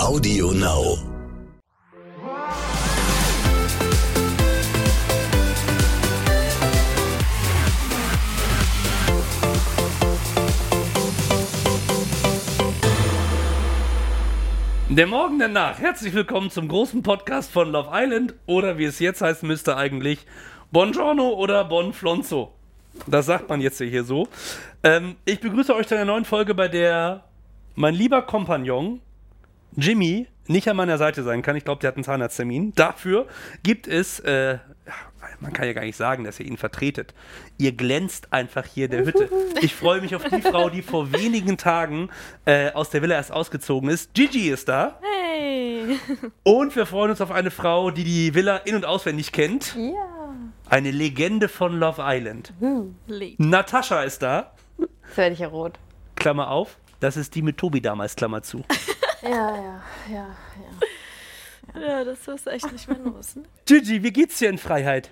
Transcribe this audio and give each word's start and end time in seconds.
Audio 0.00 0.52
Now. 0.52 0.96
Der 14.88 15.06
Morgen 15.06 15.38
danach. 15.38 15.78
Herzlich 15.78 16.14
willkommen 16.14 16.50
zum 16.50 16.66
großen 16.66 17.02
Podcast 17.02 17.52
von 17.52 17.70
Love 17.70 17.90
Island 17.92 18.34
oder 18.46 18.78
wie 18.78 18.84
es 18.84 19.00
jetzt 19.00 19.20
heißen 19.20 19.46
müsste 19.46 19.76
eigentlich 19.76 20.24
Buongiorno 20.72 21.34
oder 21.34 21.62
Bon 21.66 21.92
Flonzo. 21.92 22.54
Das 23.06 23.26
sagt 23.26 23.50
man 23.50 23.60
jetzt 23.60 23.76
hier 23.76 24.04
so. 24.04 24.28
Ähm, 24.82 25.16
ich 25.26 25.40
begrüße 25.40 25.74
euch 25.74 25.86
zu 25.86 25.94
einer 25.94 26.06
neuen 26.06 26.24
Folge, 26.24 26.54
bei 26.54 26.68
der 26.68 27.24
mein 27.74 27.94
lieber 27.94 28.22
Kompagnon 28.22 29.02
Jimmy 29.76 30.26
nicht 30.46 30.68
an 30.68 30.76
meiner 30.76 30.98
Seite 30.98 31.22
sein 31.22 31.42
kann. 31.42 31.56
Ich 31.56 31.64
glaube, 31.64 31.80
der 31.80 31.88
hat 31.88 31.96
einen 31.96 32.04
Zahnarzttermin. 32.04 32.72
Dafür 32.74 33.26
gibt 33.62 33.86
es, 33.86 34.18
äh, 34.20 34.58
man 35.38 35.52
kann 35.52 35.66
ja 35.66 35.72
gar 35.72 35.84
nicht 35.84 35.96
sagen, 35.96 36.24
dass 36.24 36.40
ihr 36.40 36.46
ihn 36.46 36.56
vertretet. 36.56 37.14
Ihr 37.56 37.72
glänzt 37.72 38.32
einfach 38.32 38.66
hier 38.66 38.88
der 38.88 39.04
Hütte. 39.04 39.28
Ich 39.62 39.74
freue 39.74 40.00
mich 40.00 40.14
auf 40.16 40.24
die 40.24 40.40
Frau, 40.40 40.70
die 40.70 40.80
vor 40.80 41.12
wenigen 41.12 41.58
Tagen 41.58 42.08
äh, 42.46 42.72
aus 42.72 42.88
der 42.88 43.02
Villa 43.02 43.14
erst 43.16 43.30
ausgezogen 43.30 43.90
ist. 43.90 44.14
Gigi 44.14 44.48
ist 44.48 44.68
da. 44.68 44.98
Hey! 45.02 45.98
Und 46.44 46.74
wir 46.74 46.86
freuen 46.86 47.10
uns 47.10 47.20
auf 47.20 47.30
eine 47.30 47.50
Frau, 47.50 47.90
die 47.90 48.04
die 48.04 48.34
Villa 48.34 48.56
in- 48.58 48.74
und 48.74 48.86
auswendig 48.86 49.32
kennt. 49.32 49.76
Ja. 49.76 50.34
Eine 50.68 50.90
Legende 50.90 51.48
von 51.48 51.78
Love 51.78 52.00
Island. 52.04 52.54
Lieb. 53.06 53.38
Natascha 53.38 54.02
ist 54.02 54.22
da. 54.22 54.52
Jetzt 54.78 55.16
werde 55.16 55.34
ich 55.34 55.40
ja 55.40 55.48
rot. 55.48 55.78
Klammer 56.16 56.50
auf. 56.50 56.78
Das 57.00 57.16
ist 57.16 57.34
die 57.34 57.42
mit 57.42 57.58
Tobi 57.58 57.80
damals, 57.80 58.16
Klammer 58.16 58.42
zu. 58.42 58.64
Ja, 59.22 59.30
ja, 59.30 59.82
ja, 60.10 60.36
ja. 61.74 61.80
Ja, 61.80 62.04
das 62.04 62.26
ist 62.26 62.46
echt 62.48 62.70
nicht 62.72 62.88
mehr 62.88 62.98
los. 62.98 63.36
Ne? 63.36 63.42
Gigi, 63.66 64.02
wie 64.02 64.12
geht's 64.12 64.38
dir 64.38 64.48
in 64.48 64.58
Freiheit? 64.58 65.10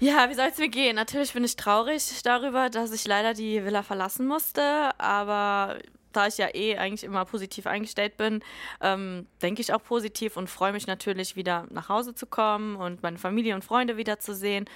Ja, 0.00 0.28
wie 0.28 0.34
soll 0.34 0.48
es 0.50 0.58
mir 0.58 0.68
gehen? 0.68 0.96
Natürlich 0.96 1.32
bin 1.32 1.44
ich 1.44 1.54
traurig 1.54 2.02
darüber, 2.24 2.68
dass 2.70 2.90
ich 2.92 3.06
leider 3.06 3.34
die 3.34 3.64
Villa 3.64 3.84
verlassen 3.84 4.26
musste, 4.26 4.90
aber 4.98 5.78
da 6.12 6.26
ich 6.26 6.38
ja 6.38 6.48
eh 6.52 6.76
eigentlich 6.76 7.04
immer 7.04 7.24
positiv 7.24 7.66
eingestellt 7.68 8.16
bin, 8.16 8.42
ähm, 8.80 9.26
denke 9.40 9.60
ich 9.62 9.72
auch 9.72 9.82
positiv 9.82 10.36
und 10.36 10.50
freue 10.50 10.72
mich 10.72 10.86
natürlich 10.88 11.36
wieder 11.36 11.66
nach 11.70 11.88
Hause 11.88 12.14
zu 12.14 12.26
kommen 12.26 12.74
und 12.76 13.02
meine 13.04 13.18
Familie 13.18 13.54
und 13.54 13.64
Freunde 13.64 13.96
wiederzusehen. 13.96 14.68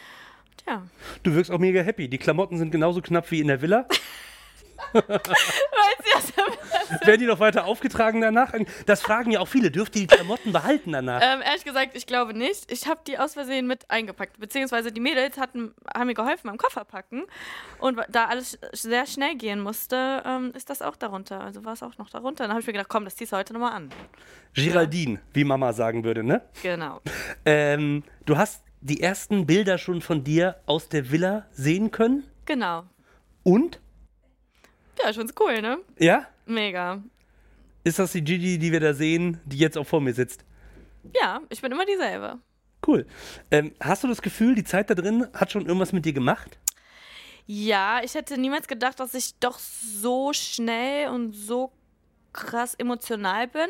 Tja, 0.65 0.83
Du 1.25 1.35
wirkst 1.35 1.51
auch 1.51 1.59
mega 1.59 1.83
happy. 1.83 2.09
Die 2.09 2.19
Klamotten 2.19 2.57
sind 2.57 2.71
genauso 2.71 3.01
knapp 3.03 3.31
wie 3.33 3.41
in 3.41 3.49
der 3.49 3.61
Villa. 3.61 3.87
Werden 7.05 7.21
die 7.21 7.27
noch 7.27 7.41
weiter 7.41 7.65
aufgetragen 7.65 8.21
danach? 8.21 8.53
Das 8.87 9.01
fragen 9.01 9.31
ja 9.31 9.41
auch 9.41 9.49
viele. 9.49 9.71
Dürft 9.71 9.97
ihr 9.97 10.07
die 10.07 10.15
Klamotten 10.15 10.53
behalten 10.53 10.93
danach? 10.93 11.21
Ähm, 11.23 11.43
ehrlich 11.43 11.65
gesagt, 11.65 11.97
ich 11.97 12.07
glaube 12.07 12.35
nicht. 12.35 12.71
Ich 12.71 12.87
habe 12.87 13.01
die 13.07 13.19
aus 13.19 13.35
Versehen 13.35 13.67
mit 13.67 13.91
eingepackt. 13.91 14.39
Beziehungsweise 14.39 14.93
die 14.93 15.01
Mädels 15.01 15.39
hatten, 15.39 15.75
haben 15.95 16.07
mir 16.07 16.15
geholfen 16.15 16.49
beim 16.49 16.59
Kofferpacken. 16.59 17.25
Und 17.79 17.99
da 18.09 18.27
alles 18.27 18.59
sehr 18.73 19.07
schnell 19.07 19.37
gehen 19.37 19.61
musste, 19.61 20.23
ähm, 20.25 20.53
ist 20.55 20.71
das 20.71 20.83
auch 20.83 20.97
darunter. 20.97 21.41
Also 21.41 21.65
war 21.65 21.73
es 21.73 21.83
auch 21.83 21.99
noch 21.99 22.11
darunter. 22.11 22.45
Dann 22.45 22.51
habe 22.51 22.61
ich 22.61 22.67
mir 22.67 22.73
gedacht, 22.73 22.89
komm, 22.89 23.05
das 23.05 23.17
ziehst 23.17 23.33
du 23.33 23.37
heute 23.37 23.53
nochmal 23.53 23.73
an. 23.73 23.91
Geraldine, 24.55 25.21
wie 25.33 25.45
Mama 25.45 25.73
sagen 25.73 26.05
würde, 26.05 26.23
ne? 26.23 26.43
Genau. 26.63 27.01
Ähm, 27.45 28.05
du 28.25 28.37
hast 28.37 28.63
die 28.81 29.01
ersten 29.01 29.47
Bilder 29.47 29.79
schon 29.79 30.01
von 30.01 30.25
dir 30.25 30.57
aus 30.67 30.89
der 30.89 31.11
Villa 31.11 31.47
sehen 31.53 31.91
können? 31.91 32.25
Genau. 32.45 32.85
Und? 33.43 33.81
Ja, 35.03 35.13
schon 35.13 35.31
cool, 35.41 35.61
ne? 35.61 35.79
Ja? 35.99 36.27
Mega. 36.47 37.03
Ist 37.85 37.99
das 37.99 38.13
die 38.13 38.23
Gigi, 38.23 38.59
die 38.59 38.73
wir 38.73 38.81
da 38.81 38.95
sehen, 38.95 39.41
die 39.45 39.59
jetzt 39.59 39.79
auch 39.79 39.87
vor 39.87 40.01
mir 40.01 40.13
sitzt? 40.13 40.45
Ja, 41.15 41.41
ich 41.51 41.61
bin 41.61 41.73
immer 41.73 41.87
dieselbe. 41.87 42.39
Cool. 42.87 43.07
Ähm, 43.51 43.75
hast 43.81 44.05
du 44.05 44.09
das 44.09 44.23
Gefühl, 44.23 44.55
die 44.55 44.65
Zeit 44.65 44.91
da 44.91 44.95
drin 44.95 45.27
hat 45.35 45.53
schon 45.53 45.67
irgendwas 45.67 45.93
mit 45.93 46.05
dir 46.05 46.13
gemacht? 46.13 46.59
Ja, 47.47 48.01
ich 48.03 48.15
hätte 48.15 48.39
niemals 48.39 48.67
gedacht, 48.67 48.99
dass 48.99 49.15
ich 49.15 49.39
doch 49.39 49.59
so 49.59 50.33
schnell 50.33 51.09
und 51.11 51.33
so 51.33 51.73
krass 52.33 52.75
emotional 52.75 53.47
bin. 53.47 53.69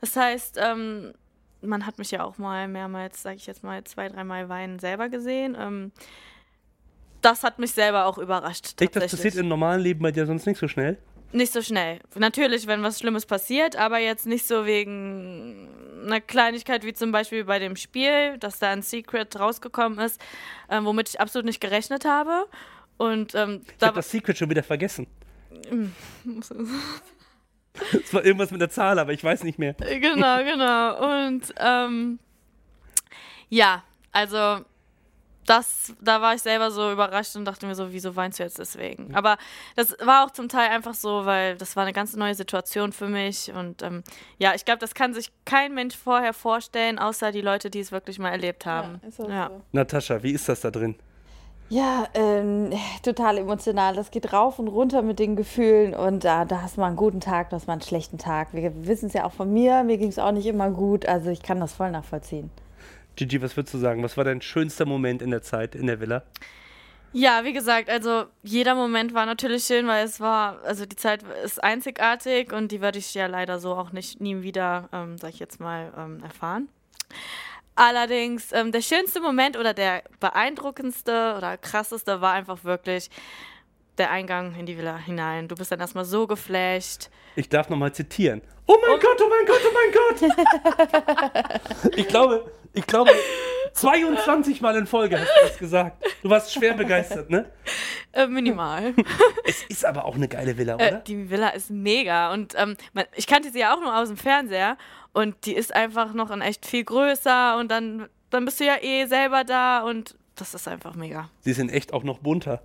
Das 0.00 0.16
heißt, 0.16 0.58
ähm, 0.58 1.12
man 1.60 1.84
hat 1.84 1.98
mich 1.98 2.10
ja 2.10 2.24
auch 2.24 2.38
mal 2.38 2.66
mehrmals, 2.68 3.22
sage 3.22 3.36
ich 3.36 3.46
jetzt 3.46 3.62
mal, 3.62 3.84
zwei, 3.84 4.08
dreimal 4.08 4.48
weinen 4.48 4.78
selber 4.78 5.08
gesehen. 5.08 5.56
Ähm, 5.58 5.92
das 7.22 7.42
hat 7.42 7.58
mich 7.58 7.72
selber 7.72 8.06
auch 8.06 8.18
überrascht. 8.18 8.80
Echt, 8.80 8.96
das 8.96 9.10
passiert 9.10 9.36
im 9.36 9.48
normalen 9.48 9.80
Leben 9.80 10.02
bei 10.02 10.12
dir 10.12 10.26
sonst 10.26 10.46
nicht 10.46 10.58
so 10.58 10.68
schnell? 10.68 10.98
Nicht 11.32 11.52
so 11.52 11.62
schnell. 11.62 12.00
Natürlich, 12.16 12.66
wenn 12.66 12.82
was 12.82 12.98
Schlimmes 12.98 13.24
passiert, 13.24 13.76
aber 13.76 13.98
jetzt 13.98 14.26
nicht 14.26 14.46
so 14.46 14.66
wegen 14.66 15.68
einer 16.04 16.20
Kleinigkeit 16.20 16.84
wie 16.84 16.92
zum 16.92 17.12
Beispiel 17.12 17.44
bei 17.44 17.58
dem 17.58 17.76
Spiel, 17.76 18.36
dass 18.38 18.58
da 18.58 18.70
ein 18.70 18.82
Secret 18.82 19.38
rausgekommen 19.38 19.98
ist, 20.00 20.20
ähm, 20.68 20.84
womit 20.84 21.10
ich 21.10 21.20
absolut 21.20 21.46
nicht 21.46 21.60
gerechnet 21.60 22.04
habe. 22.04 22.46
Und 22.96 23.34
ähm, 23.34 23.62
Ich 23.66 23.76
da 23.78 23.88
habe 23.88 23.96
das 23.96 24.10
Secret 24.10 24.38
schon 24.38 24.50
wieder 24.50 24.62
vergessen. 24.62 25.06
Es 27.92 28.12
war 28.12 28.24
irgendwas 28.24 28.50
mit 28.50 28.60
der 28.60 28.68
Zahl, 28.68 28.98
aber 28.98 29.12
ich 29.12 29.22
weiß 29.22 29.44
nicht 29.44 29.58
mehr. 29.58 29.74
genau, 29.74 30.38
genau. 30.44 31.24
Und 31.24 31.54
ähm, 31.56 32.18
ja, 33.48 33.84
also 34.12 34.64
das, 35.50 35.92
da 36.00 36.22
war 36.22 36.34
ich 36.34 36.42
selber 36.42 36.70
so 36.70 36.92
überrascht 36.92 37.34
und 37.34 37.44
dachte 37.44 37.66
mir 37.66 37.74
so, 37.74 37.92
wieso 37.92 38.14
weinst 38.14 38.38
du 38.38 38.44
jetzt 38.44 38.60
deswegen? 38.60 39.14
Aber 39.16 39.36
das 39.74 39.96
war 40.04 40.24
auch 40.24 40.30
zum 40.30 40.48
Teil 40.48 40.70
einfach 40.70 40.94
so, 40.94 41.26
weil 41.26 41.56
das 41.56 41.74
war 41.74 41.82
eine 41.82 41.92
ganz 41.92 42.14
neue 42.14 42.34
Situation 42.36 42.92
für 42.92 43.08
mich 43.08 43.52
und 43.52 43.82
ähm, 43.82 44.04
ja, 44.38 44.54
ich 44.54 44.64
glaube, 44.64 44.78
das 44.78 44.94
kann 44.94 45.12
sich 45.12 45.32
kein 45.44 45.74
Mensch 45.74 45.96
vorher 45.96 46.34
vorstellen, 46.34 47.00
außer 47.00 47.32
die 47.32 47.40
Leute, 47.40 47.68
die 47.68 47.80
es 47.80 47.90
wirklich 47.90 48.20
mal 48.20 48.30
erlebt 48.30 48.64
haben. 48.64 49.00
Ja, 49.18 49.28
Ja. 49.28 49.48
so. 49.48 49.60
Natascha, 49.72 50.22
wie 50.22 50.30
ist 50.30 50.48
das 50.48 50.60
da 50.60 50.70
drin? 50.70 50.94
Ja, 51.68 52.06
ähm, 52.14 52.70
total 53.02 53.38
emotional. 53.38 53.94
Das 53.94 54.10
geht 54.12 54.32
rauf 54.32 54.58
und 54.60 54.68
runter 54.68 55.02
mit 55.02 55.18
den 55.18 55.34
Gefühlen 55.34 55.94
und 55.94 56.24
da, 56.24 56.44
da 56.44 56.62
hast 56.62 56.76
du 56.76 56.80
mal 56.80 56.88
einen 56.88 56.96
guten 56.96 57.20
Tag, 57.20 57.50
da 57.50 57.56
hast 57.56 57.64
du 57.64 57.70
mal 57.70 57.74
einen 57.74 57.82
schlechten 57.82 58.18
Tag. 58.18 58.48
Wir 58.52 58.86
wissen 58.86 59.06
es 59.06 59.14
ja 59.14 59.24
auch 59.24 59.32
von 59.32 59.52
mir, 59.52 59.82
mir 59.82 59.98
ging 59.98 60.08
es 60.10 60.18
auch 60.18 60.32
nicht 60.32 60.46
immer 60.46 60.70
gut, 60.70 61.06
also 61.06 61.30
ich 61.30 61.42
kann 61.42 61.58
das 61.58 61.72
voll 61.72 61.90
nachvollziehen. 61.90 62.50
Gigi, 63.16 63.42
was 63.42 63.56
würdest 63.56 63.74
du 63.74 63.78
sagen? 63.78 64.02
Was 64.02 64.16
war 64.16 64.24
dein 64.24 64.40
schönster 64.40 64.86
Moment 64.86 65.22
in 65.22 65.30
der 65.30 65.42
Zeit 65.42 65.74
in 65.74 65.86
der 65.86 66.00
Villa? 66.00 66.22
Ja, 67.12 67.42
wie 67.44 67.52
gesagt, 67.52 67.90
also 67.90 68.26
jeder 68.42 68.76
Moment 68.76 69.14
war 69.14 69.26
natürlich 69.26 69.64
schön, 69.64 69.88
weil 69.88 70.04
es 70.04 70.20
war, 70.20 70.62
also 70.62 70.86
die 70.86 70.94
Zeit 70.94 71.24
ist 71.44 71.62
einzigartig 71.62 72.52
und 72.52 72.70
die 72.70 72.80
werde 72.80 72.98
ich 72.98 73.12
ja 73.14 73.26
leider 73.26 73.58
so 73.58 73.74
auch 73.74 73.90
nicht 73.90 74.20
nie 74.20 74.42
wieder, 74.42 74.88
ähm, 74.92 75.18
sag 75.18 75.30
ich 75.30 75.40
jetzt 75.40 75.58
mal, 75.58 75.92
ähm, 75.96 76.22
erfahren. 76.22 76.68
Allerdings, 77.74 78.52
ähm, 78.52 78.70
der 78.70 78.82
schönste 78.82 79.20
Moment 79.20 79.56
oder 79.56 79.74
der 79.74 80.04
beeindruckendste 80.20 81.34
oder 81.36 81.56
krasseste 81.56 82.20
war 82.20 82.34
einfach 82.34 82.62
wirklich 82.62 83.10
der 84.00 84.10
Eingang 84.10 84.54
in 84.58 84.66
die 84.66 84.76
Villa 84.76 84.96
hinein. 84.96 85.46
Du 85.46 85.54
bist 85.54 85.70
dann 85.70 85.78
erstmal 85.80 86.04
so 86.04 86.26
geflasht. 86.26 87.08
Ich 87.36 87.48
darf 87.48 87.68
nochmal 87.68 87.92
zitieren. 87.92 88.42
Oh 88.66 88.76
mein 88.86 88.98
Gott, 89.00 89.20
oh 89.22 89.28
mein 89.28 89.46
Gott, 89.46 89.60
oh 89.64 89.74
mein 89.74 89.92
Gott! 91.82 91.92
ich 91.96 92.08
glaube, 92.08 92.50
ich 92.72 92.86
glaube, 92.86 93.10
22 93.74 94.60
Mal 94.60 94.76
in 94.76 94.86
Folge 94.86 95.18
hast 95.20 95.28
du 95.28 95.48
das 95.48 95.58
gesagt. 95.58 96.04
Du 96.22 96.30
warst 96.30 96.52
schwer 96.52 96.74
begeistert, 96.74 97.30
ne? 97.30 97.50
Äh, 98.12 98.26
minimal. 98.26 98.94
Es 99.46 99.62
ist 99.64 99.84
aber 99.84 100.04
auch 100.04 100.14
eine 100.14 100.28
geile 100.28 100.56
Villa, 100.56 100.74
Äh, 100.78 100.88
oder? 100.88 100.96
die 100.98 101.30
Villa 101.30 101.48
ist 101.50 101.70
mega 101.70 102.32
und 102.32 102.54
ähm, 102.56 102.76
man, 102.92 103.04
ich 103.16 103.26
kannte 103.26 103.50
sie 103.50 103.60
ja 103.60 103.74
auch 103.74 103.80
nur 103.80 103.96
aus 103.96 104.08
dem 104.08 104.16
Fernseher 104.16 104.76
und 105.12 105.34
die 105.46 105.54
ist 105.54 105.74
einfach 105.74 106.12
noch 106.14 106.30
in 106.30 106.40
echt 106.40 106.66
viel 106.66 106.84
größer 106.84 107.56
und 107.58 107.70
dann, 107.70 108.08
dann 108.30 108.44
bist 108.44 108.60
du 108.60 108.64
ja 108.64 108.76
eh 108.80 109.06
selber 109.06 109.44
da 109.44 109.80
und 109.82 110.16
das 110.36 110.54
ist 110.54 110.68
einfach 110.68 110.94
mega. 110.94 111.28
Sie 111.40 111.52
sind 111.52 111.70
echt 111.70 111.92
auch 111.92 112.04
noch 112.04 112.18
bunter, 112.18 112.62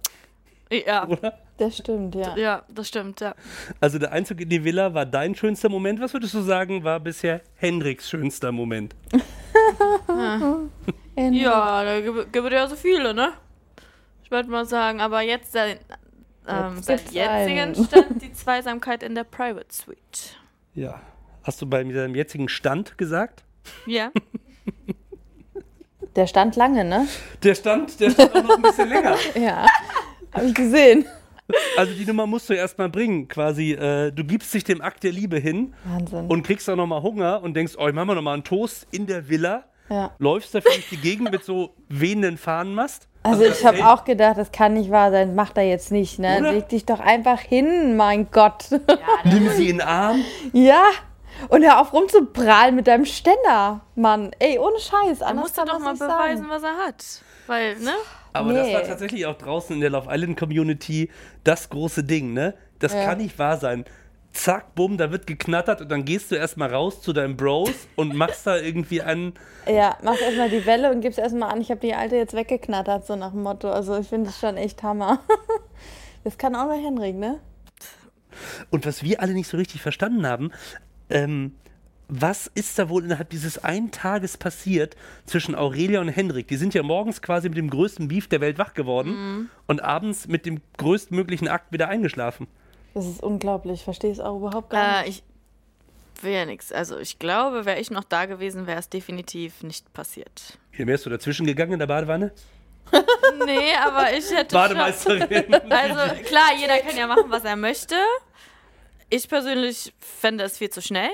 Ja, 0.86 1.08
oder? 1.08 1.38
Das 1.58 1.78
stimmt, 1.78 2.16
ja. 2.16 2.36
ja, 2.36 2.64
das 2.68 2.88
stimmt, 2.90 3.22
ja. 3.22 3.34
Also 3.80 3.98
der 3.98 4.12
Einzug 4.12 4.42
in 4.42 4.50
die 4.50 4.64
Villa 4.64 4.94
war 4.94 5.06
dein 5.06 5.36
schönster 5.36 5.70
Moment. 5.70 6.02
Was 6.02 6.14
würdest 6.14 6.34
du 6.34 6.42
sagen, 6.42 6.84
war 6.84 7.00
bisher 7.00 7.42
Hendriks 7.56 8.10
schönster 8.10 8.52
Moment? 8.52 8.96
Ja, 11.18 11.84
da 11.84 12.02
gibt 12.02 12.36
es 12.36 12.52
ja 12.52 12.68
so 12.68 12.76
viele, 12.76 13.14
ne? 13.14 13.32
Ich 14.24 14.30
würde 14.30 14.50
mal 14.50 14.66
sagen, 14.66 15.00
aber 15.00 15.22
jetzt 15.22 15.54
seit, 15.54 15.80
ähm, 16.46 16.76
Jetzt 16.76 16.86
seit 16.86 17.12
jetzigen 17.12 17.60
einen. 17.60 17.76
Stand 17.76 18.22
die 18.22 18.34
Zweisamkeit 18.34 19.02
in 19.02 19.16
der 19.16 19.24
Private 19.24 19.74
Suite. 19.74 20.38
Ja. 20.74 21.00
Hast 21.44 21.62
du 21.62 21.68
bei 21.68 21.84
deinem 21.84 22.16
jetzigen 22.16 22.50
Stand 22.50 22.98
gesagt? 22.98 23.44
Ja, 23.86 24.12
Der 26.16 26.28
stand 26.28 26.56
lange, 26.56 26.84
ne? 26.86 27.08
Der 27.44 27.56
Stand, 27.56 28.00
der 28.00 28.10
stand 28.12 28.36
auch 28.36 28.44
noch 28.44 28.56
ein 28.58 28.62
bisschen 28.62 28.90
länger. 28.90 29.16
Ja. 29.36 29.66
Habe 30.36 30.46
ich 30.48 30.54
gesehen. 30.54 31.06
Also 31.78 31.94
die 31.94 32.06
Nummer 32.06 32.26
musst 32.26 32.50
du 32.50 32.54
erst 32.54 32.78
mal 32.80 32.90
bringen, 32.90 33.28
quasi. 33.28 33.74
Äh, 33.74 34.12
du 34.12 34.24
gibst 34.24 34.52
dich 34.54 34.64
dem 34.64 34.82
Akt 34.82 35.04
der 35.04 35.12
Liebe 35.12 35.38
hin 35.38 35.74
Wahnsinn. 35.84 36.28
und 36.28 36.44
kriegst 36.44 36.68
dann 36.68 36.78
nochmal 36.78 37.02
Hunger 37.04 37.42
und 37.44 37.54
denkst, 37.56 37.74
oh, 37.78 37.88
ich 37.88 37.94
mach 37.94 38.04
mal 38.06 38.16
nochmal 38.16 38.34
einen 38.34 38.44
Toast 38.44 38.88
in 38.92 39.06
der 39.06 39.30
Villa. 39.30 39.64
ja. 39.90 40.12
Läufst 40.18 40.56
dafür 40.56 40.72
durch 40.72 40.90
die 40.90 40.98
Gegend 40.98 41.32
mit 41.32 41.44
so 41.44 41.76
wehenden 41.88 42.38
Fahnenmast. 42.38 43.08
Also 43.22 43.44
ich 43.44 43.64
habe 43.66 43.86
auch 43.88 44.06
gedacht, 44.06 44.38
das 44.38 44.52
kann 44.52 44.74
nicht 44.74 44.90
wahr 44.92 45.12
sein, 45.12 45.34
mach 45.36 45.52
da 45.52 45.62
jetzt 45.62 45.92
nicht, 45.92 46.20
ne? 46.20 46.38
Oder? 46.40 46.52
Leg 46.54 46.70
dich 46.70 46.86
doch 46.86 47.00
einfach 47.00 47.40
hin, 47.40 47.96
mein 47.96 48.30
Gott. 48.32 48.66
Nimm 49.24 49.50
sie 49.50 49.70
in 49.70 49.78
den 49.78 49.88
Arm. 49.88 50.24
ja, 50.54 50.84
Und 51.50 51.64
hör 51.64 51.80
auf 51.82 51.92
rumzuprallen 51.94 52.76
mit 52.76 52.88
deinem 52.88 53.06
Ständer, 53.06 53.82
Mann. 53.96 54.32
Ey, 54.40 54.58
ohne 54.60 54.80
Scheiß. 54.80 55.22
Er 55.22 55.28
anders 55.28 55.44
musste 55.46 55.58
kann 55.62 55.68
doch 55.68 55.74
das 55.76 55.84
mal 55.84 55.94
beweisen, 56.08 56.48
sagen. 56.48 56.50
was 56.50 56.64
er 56.64 56.78
hat. 56.88 57.06
Weil, 57.48 57.76
ne? 57.80 57.92
Aber 58.36 58.54
das 58.54 58.68
Nee. 58.68 58.74
war 58.74 58.84
tatsächlich 58.84 59.26
auch 59.26 59.38
draußen 59.38 59.74
in 59.76 59.82
der 59.82 59.90
Love 59.90 60.08
Island 60.10 60.38
Community 60.38 61.10
das 61.44 61.70
große 61.70 62.04
Ding, 62.04 62.34
ne? 62.34 62.54
Das 62.80 62.94
Ja. 62.94 63.06
kann 63.06 63.18
nicht 63.20 63.38
wahr 63.40 63.58
sein. 63.58 63.86
Zack, 64.34 64.76
bumm, 64.76 64.98
da 64.98 65.12
wird 65.12 65.28
geknattert 65.28 65.80
und 65.80 65.90
dann 65.90 66.04
gehst 66.04 66.30
du 66.30 66.36
erstmal 66.36 66.74
raus 66.74 67.02
zu 67.02 67.14
deinen 67.14 67.38
Bros 67.38 67.72
und 67.96 68.14
machst 68.14 68.46
da 68.46 68.58
irgendwie 68.58 69.02
einen. 69.02 69.34
Ja, 69.66 69.98
mach 70.04 70.20
erstmal 70.20 70.50
die 70.50 70.66
Welle 70.66 70.92
und 70.92 71.00
gib's 71.00 71.18
erstmal 71.18 71.52
an. 71.52 71.62
Ich 71.62 71.70
habe 71.72 71.80
die 71.80 71.94
alte 71.94 72.18
jetzt 72.18 72.34
weggeknattert, 72.34 73.06
so 73.08 73.16
nach 73.16 73.32
dem 73.32 73.44
Motto. 73.44 73.72
Also 73.72 73.98
ich 73.98 74.08
finde 74.08 74.26
das 74.28 74.40
schon 74.40 74.58
echt 74.58 74.84
Hammer. 74.84 75.20
Das 76.26 76.40
kann 76.40 76.56
auch 76.56 76.66
nur 76.66 76.74
Henrik, 76.74 77.16
ne? 77.16 77.40
Und 78.72 78.86
was 78.88 79.04
wir 79.04 79.22
alle 79.22 79.34
nicht 79.34 79.48
so 79.48 79.58
richtig 79.58 79.82
verstanden 79.84 80.26
haben, 80.28 80.52
ähm, 81.12 81.54
was 82.08 82.48
ist 82.54 82.78
da 82.78 82.90
wohl 82.90 83.04
innerhalb 83.04 83.30
dieses 83.30 83.64
einen 83.64 83.92
Tages 83.92 84.38
passiert 84.38 84.96
zwischen 85.26 85.56
Aurelia 85.56 86.02
und 86.02 86.08
Henrik? 86.10 86.48
Die 86.48 86.58
sind 86.58 86.74
ja 86.74 86.84
morgens 86.84 87.22
quasi 87.22 87.50
mit 87.50 87.58
dem 87.58 87.70
größten 87.70 88.08
Beef 88.08 88.28
der 88.28 88.42
Welt 88.42 88.58
wach 88.58 88.74
geworden 88.74 89.10
Mhm. 89.12 89.50
und 89.68 89.84
abends 89.84 90.28
mit 90.28 90.46
dem 90.46 90.62
größtmöglichen 90.78 91.48
Akt 91.48 91.72
wieder 91.72 91.88
eingeschlafen. 91.90 92.48
Das 92.94 93.06
ist 93.06 93.22
unglaublich. 93.24 93.80
Ich 93.80 93.84
verstehe 93.84 94.12
es 94.12 94.20
auch 94.20 94.38
überhaupt 94.38 94.70
gar 94.70 95.02
Äh, 95.04 95.08
nicht. 95.08 95.24
ich 96.18 96.24
will 96.24 96.32
ja 96.34 96.46
nichts. 96.46 96.72
Also 96.72 96.98
ich 96.98 97.20
glaube, 97.20 97.66
wäre 97.66 97.80
ich 97.80 97.92
noch 97.92 98.04
da 98.04 98.26
gewesen, 98.26 98.68
wäre 98.68 98.80
es 98.80 98.88
definitiv 98.90 99.64
nicht 99.64 99.92
passiert. 99.94 100.58
Wie 100.72 100.86
wärst 100.88 101.06
du 101.06 101.10
dazwischen 101.10 101.46
gegangen 101.46 101.74
in 101.74 101.80
der 101.80 101.88
Badewanne? 101.88 102.32
Nee, 103.46 103.74
aber 103.84 104.14
ich 104.14 104.32
hätte 104.32 104.56
Bademeisterin. 104.56 105.22
Schon, 105.22 105.54
also 105.72 106.16
klar, 106.24 106.52
jeder 106.58 106.78
kann 106.80 106.96
ja 106.96 107.06
machen, 107.06 107.26
was 107.28 107.44
er 107.44 107.56
möchte. 107.58 107.96
Ich 109.10 109.28
persönlich 109.28 109.94
fände 110.00 110.44
es 110.46 110.58
viel 110.58 110.70
zu 110.70 110.82
schnell. 110.82 111.10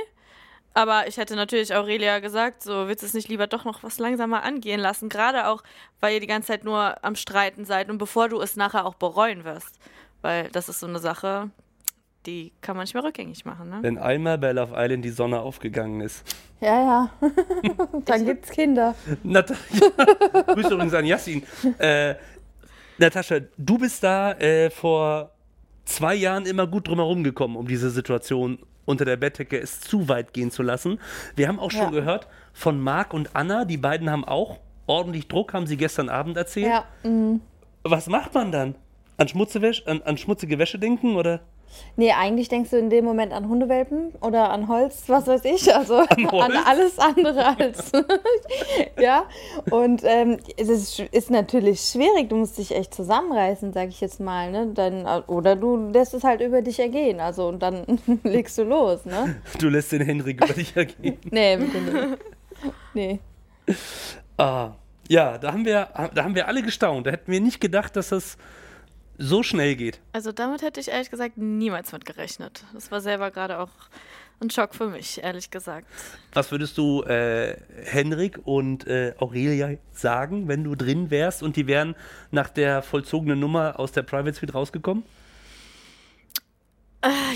Aber 0.73 1.07
ich 1.07 1.17
hätte 1.17 1.35
natürlich 1.35 1.75
Aurelia 1.75 2.19
gesagt, 2.19 2.63
so 2.63 2.87
willst 2.87 3.03
du 3.03 3.07
es 3.07 3.13
nicht 3.13 3.27
lieber 3.27 3.47
doch 3.47 3.65
noch 3.65 3.83
was 3.83 3.99
langsamer 3.99 4.43
angehen 4.43 4.79
lassen. 4.79 5.09
Gerade 5.09 5.47
auch, 5.47 5.63
weil 5.99 6.13
ihr 6.13 6.19
die 6.21 6.27
ganze 6.27 6.47
Zeit 6.47 6.63
nur 6.63 7.03
am 7.03 7.15
Streiten 7.15 7.65
seid 7.65 7.89
und 7.89 7.97
bevor 7.97 8.29
du 8.29 8.39
es 8.39 8.55
nachher 8.55 8.85
auch 8.85 8.95
bereuen 8.95 9.43
wirst. 9.43 9.79
Weil 10.21 10.49
das 10.49 10.69
ist 10.69 10.79
so 10.79 10.87
eine 10.87 10.99
Sache, 10.99 11.49
die 12.25 12.53
kann 12.61 12.77
man 12.77 12.83
nicht 12.83 12.93
mehr 12.93 13.03
rückgängig 13.03 13.43
machen. 13.45 13.69
Ne? 13.69 13.79
Wenn 13.81 13.97
einmal 13.97 14.37
bei 14.37 14.51
Love 14.51 14.73
Island 14.75 15.03
die 15.03 15.09
Sonne 15.09 15.41
aufgegangen 15.41 16.01
ist. 16.01 16.23
Ja, 16.61 16.81
ja. 16.81 17.09
Dann 18.05 18.25
gibt's 18.25 18.49
Kinder. 18.49 18.95
Natascha, 19.23 19.59
Grüße 20.53 20.73
übrigens 20.73 20.93
an 20.93 21.05
Yassin. 21.05 21.43
Äh, 21.79 22.15
Natascha, 22.97 23.39
du 23.57 23.77
bist 23.77 24.03
da 24.03 24.33
äh, 24.33 24.69
vor 24.69 25.31
zwei 25.85 26.15
Jahren 26.15 26.45
immer 26.45 26.67
gut 26.67 26.87
drumherum 26.87 27.23
gekommen, 27.23 27.55
um 27.55 27.67
diese 27.67 27.89
Situation 27.89 28.59
unter 28.85 29.05
der 29.05 29.17
Bettdecke 29.17 29.59
es 29.59 29.81
zu 29.81 30.07
weit 30.09 30.33
gehen 30.33 30.51
zu 30.51 30.63
lassen. 30.63 30.99
Wir 31.35 31.47
haben 31.47 31.59
auch 31.59 31.71
schon 31.71 31.81
Ja. 31.81 31.89
gehört 31.89 32.27
von 32.53 32.79
Marc 32.79 33.13
und 33.13 33.35
Anna, 33.35 33.65
die 33.65 33.77
beiden 33.77 34.09
haben 34.09 34.25
auch 34.25 34.59
ordentlich 34.87 35.27
Druck, 35.27 35.53
haben 35.53 35.67
sie 35.67 35.77
gestern 35.77 36.09
Abend 36.09 36.37
erzählt. 36.37 36.67
Ja. 36.67 36.85
mhm. 37.03 37.41
Was 37.83 38.07
macht 38.07 38.33
man 38.33 38.51
dann? 38.51 38.75
An, 39.17 39.27
Schmutzewäsche, 39.27 39.87
an, 39.87 40.01
an 40.03 40.17
schmutzige 40.17 40.59
Wäsche 40.59 40.77
denken 40.79 41.15
oder? 41.15 41.41
Nee, 41.95 42.11
eigentlich 42.13 42.49
denkst 42.49 42.69
du 42.69 42.77
in 42.77 42.89
dem 42.89 43.05
Moment 43.05 43.33
an 43.33 43.47
Hundewelpen 43.47 44.13
oder 44.21 44.49
an 44.49 44.67
Holz, 44.67 45.03
was 45.07 45.27
weiß 45.27 45.45
ich, 45.45 45.73
also 45.73 45.97
an, 45.97 46.07
Holz? 46.31 46.55
alles 46.65 46.99
andere 46.99 47.57
als. 47.57 47.91
ja, 48.99 49.25
und 49.69 50.01
ähm, 50.05 50.37
es 50.57 50.69
ist, 50.69 50.99
ist 50.99 51.29
natürlich 51.29 51.81
schwierig, 51.81 52.29
du 52.29 52.37
musst 52.37 52.57
dich 52.57 52.75
echt 52.75 52.93
zusammenreißen, 52.93 53.73
sag 53.73 53.89
ich 53.89 54.01
jetzt 54.01 54.19
mal, 54.19 54.51
ne? 54.51 54.71
Dann, 54.73 55.05
oder 55.27 55.55
du 55.55 55.91
lässt 55.91 56.13
es 56.13 56.23
halt 56.23 56.41
über 56.41 56.61
dich 56.61 56.79
ergehen, 56.79 57.19
also 57.19 57.47
und 57.47 57.61
dann 57.61 57.83
legst 58.23 58.57
du 58.57 58.63
los, 58.63 59.05
ne? 59.05 59.41
Du 59.59 59.69
lässt 59.69 59.91
den 59.91 60.01
Henrik 60.01 60.43
über 60.43 60.53
dich 60.53 60.75
ergehen. 60.75 61.17
Nee, 61.29 61.57
bitte 61.57 61.79
nicht. 61.79 62.17
Nee. 62.93 63.19
Ah, 64.37 64.71
ja, 65.07 65.37
da 65.37 65.51
haben, 65.51 65.65
wir, 65.65 65.89
da 66.13 66.23
haben 66.23 66.35
wir 66.35 66.47
alle 66.47 66.61
gestaunt. 66.61 67.05
Da 67.05 67.11
hätten 67.11 67.31
wir 67.31 67.41
nicht 67.41 67.59
gedacht, 67.59 67.95
dass 67.95 68.09
das 68.09 68.37
so 69.21 69.43
schnell 69.43 69.75
geht. 69.75 69.99
Also 70.13 70.31
damit 70.31 70.61
hätte 70.61 70.79
ich 70.79 70.89
ehrlich 70.89 71.09
gesagt 71.09 71.37
niemals 71.37 71.91
mit 71.91 72.05
gerechnet. 72.05 72.63
Das 72.73 72.91
war 72.91 73.01
selber 73.01 73.31
gerade 73.31 73.59
auch 73.59 73.69
ein 74.41 74.49
Schock 74.49 74.73
für 74.73 74.87
mich, 74.87 75.23
ehrlich 75.23 75.51
gesagt. 75.51 75.87
Was 76.33 76.51
würdest 76.51 76.77
du 76.77 77.03
äh, 77.03 77.55
Henrik 77.85 78.39
und 78.45 78.87
äh, 78.87 79.13
Aurelia 79.19 79.77
sagen, 79.91 80.47
wenn 80.47 80.63
du 80.63 80.75
drin 80.75 81.11
wärst 81.11 81.43
und 81.43 81.55
die 81.55 81.67
wären 81.67 81.95
nach 82.31 82.49
der 82.49 82.81
vollzogenen 82.81 83.39
Nummer 83.39 83.79
aus 83.79 83.91
der 83.91 84.01
Private 84.01 84.33
Suite 84.33 84.53
rausgekommen? 84.53 85.03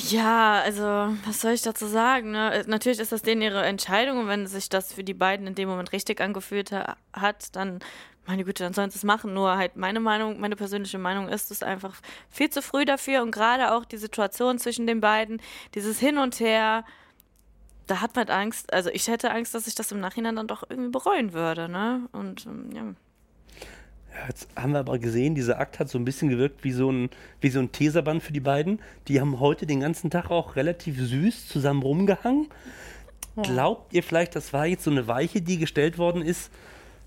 Ja, 0.09 0.61
also, 0.61 0.83
was 1.25 1.41
soll 1.41 1.53
ich 1.53 1.63
dazu 1.63 1.88
sagen? 1.88 2.31
Ne? 2.31 2.53
Äh, 2.53 2.63
Natürlich 2.67 2.99
ist 2.99 3.11
das 3.11 3.23
denen 3.23 3.41
ihre 3.41 3.63
Entscheidung 3.65 4.19
und 4.19 4.27
wenn 4.27 4.45
sich 4.45 4.69
das 4.69 4.93
für 4.93 5.03
die 5.03 5.15
beiden 5.15 5.47
in 5.47 5.55
dem 5.55 5.67
Moment 5.67 5.91
richtig 5.91 6.21
angefühlt 6.21 6.71
ha 6.71 6.97
hat, 7.13 7.55
dann, 7.55 7.79
meine 8.27 8.44
Güte, 8.44 8.63
dann 8.63 8.74
sollen 8.74 8.89
sie 8.89 8.98
es 8.98 9.04
machen. 9.04 9.33
Nur 9.33 9.57
halt 9.57 9.75
meine 9.75 10.00
Meinung, 10.00 10.39
meine 10.39 10.56
persönliche 10.56 10.98
Meinung 10.98 11.30
ist 11.30 11.51
es 11.51 11.63
einfach 11.63 11.95
viel 12.30 12.50
zu 12.50 12.62
früh 12.62 12.86
dafür 12.86 13.22
und 13.22 13.31
gerade 13.31 13.74
auch 13.74 13.86
die 13.86 13.98
Situation 13.98 14.60
zwischen 14.60 14.88
den 14.88 15.01
beiden, 15.01 15.42
dieses 15.74 16.00
Hin 16.00 16.18
und 16.18 16.39
Her, 16.39 16.86
da 17.88 18.01
hat 18.01 18.16
man 18.16 18.30
Angst, 18.30 18.74
also 18.74 18.89
ich 18.89 19.07
hätte 19.07 19.31
Angst, 19.31 19.54
dass 19.54 19.68
ich 19.68 19.75
das 19.75 19.92
im 19.92 20.00
Nachhinein 20.00 20.36
dann 20.36 20.48
doch 20.48 20.63
irgendwie 20.68 20.92
bereuen 20.92 21.33
würde, 21.33 21.69
ne? 21.69 22.07
Und 22.12 22.45
ähm, 22.45 22.69
ja. 22.74 22.83
Ja, 24.16 24.27
jetzt 24.27 24.48
haben 24.56 24.72
wir 24.72 24.80
aber 24.80 24.98
gesehen, 24.98 25.36
dieser 25.36 25.60
Akt 25.60 25.77
hat 25.77 25.89
so 25.89 25.98
ein 25.98 26.06
bisschen 26.06 26.30
gewirkt 26.30 26.63
wie 26.63 26.72
so 26.72 26.89
ein, 26.89 27.10
wie 27.42 27.50
so 27.50 27.60
ein 27.60 27.72
Teserband 27.74 28.24
für 28.24 28.31
die 28.31 28.39
beiden. 28.39 28.80
Die 29.07 29.19
haben 29.19 29.39
heute 29.39 29.66
den 29.66 29.81
ganzen 29.81 30.10
Tag 30.10 30.31
auch 30.31 30.56
relativ 30.56 30.98
süß 30.98 31.50
zusammen 31.50 31.83
rumgehangen. 31.83 32.48
Glaubt 33.44 33.94
ihr 33.94 34.01
vielleicht, 34.01 34.36
das 34.36 34.54
war 34.54 34.66
jetzt 34.66 34.86
so 34.86 34.92
eine 34.92 35.07
Weiche, 35.07 35.42
die 35.42 35.57
gestellt 35.57 35.98
worden 35.98 36.22
ist? 36.22 36.50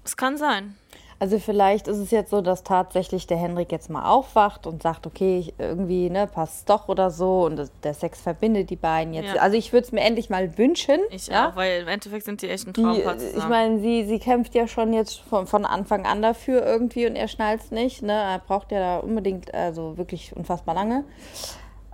Es 0.05 0.17
kann 0.17 0.37
sein. 0.37 0.77
Also 1.21 1.41
vielleicht 1.41 1.89
ist 1.89 1.99
es 1.99 2.13
jetzt 2.13 2.31
so, 2.31 2.41
dass 2.41 2.63
tatsächlich 2.63 3.27
der 3.27 3.39
Henrik 3.39 3.73
jetzt 3.73 3.91
mal 3.91 4.09
aufwacht 4.09 4.69
und 4.69 4.83
sagt, 4.83 5.05
okay, 5.05 5.41
ich, 5.41 5.55
irgendwie 5.59 6.11
ne, 6.11 6.29
passt 6.29 6.71
doch 6.71 6.89
oder 6.89 7.11
so 7.11 7.45
und 7.45 7.61
der 7.83 7.95
Sex 7.95 8.21
verbindet 8.21 8.71
die 8.71 8.77
beiden 8.77 9.13
jetzt. 9.15 9.35
Ja. 9.35 9.43
Also 9.43 9.57
ich 9.57 9.73
würde 9.73 9.85
es 9.85 9.93
mir 9.93 10.03
endlich 10.03 10.31
mal 10.31 10.57
wünschen. 10.57 11.01
Ich 11.11 11.27
ja? 11.27 11.49
auch, 11.49 11.57
weil 11.57 11.83
im 11.83 11.89
Endeffekt 11.89 12.25
sind 12.25 12.41
die 12.43 12.49
echt 12.49 12.69
ein 12.69 12.73
Traumpaar 12.73 13.17
ich 13.17 13.33
zusammen. 13.33 13.51
meine, 13.51 13.81
sie, 13.81 14.05
sie 14.05 14.21
kämpft 14.21 14.55
ja 14.55 14.69
schon 14.69 14.93
jetzt 14.93 15.19
von, 15.19 15.49
von 15.49 15.65
Anfang 15.65 16.07
an 16.07 16.23
dafür 16.23 16.65
irgendwie 16.65 17.07
und 17.09 17.17
er 17.17 17.27
schnallt 17.27 17.63
es 17.63 17.71
nicht. 17.73 18.03
Ne? 18.03 18.13
Er 18.13 18.39
braucht 18.39 18.71
ja 18.71 18.79
da 18.79 18.99
unbedingt, 18.99 19.53
also 19.53 19.99
wirklich 19.99 20.37
unfassbar 20.37 20.77
lange. 20.77 21.05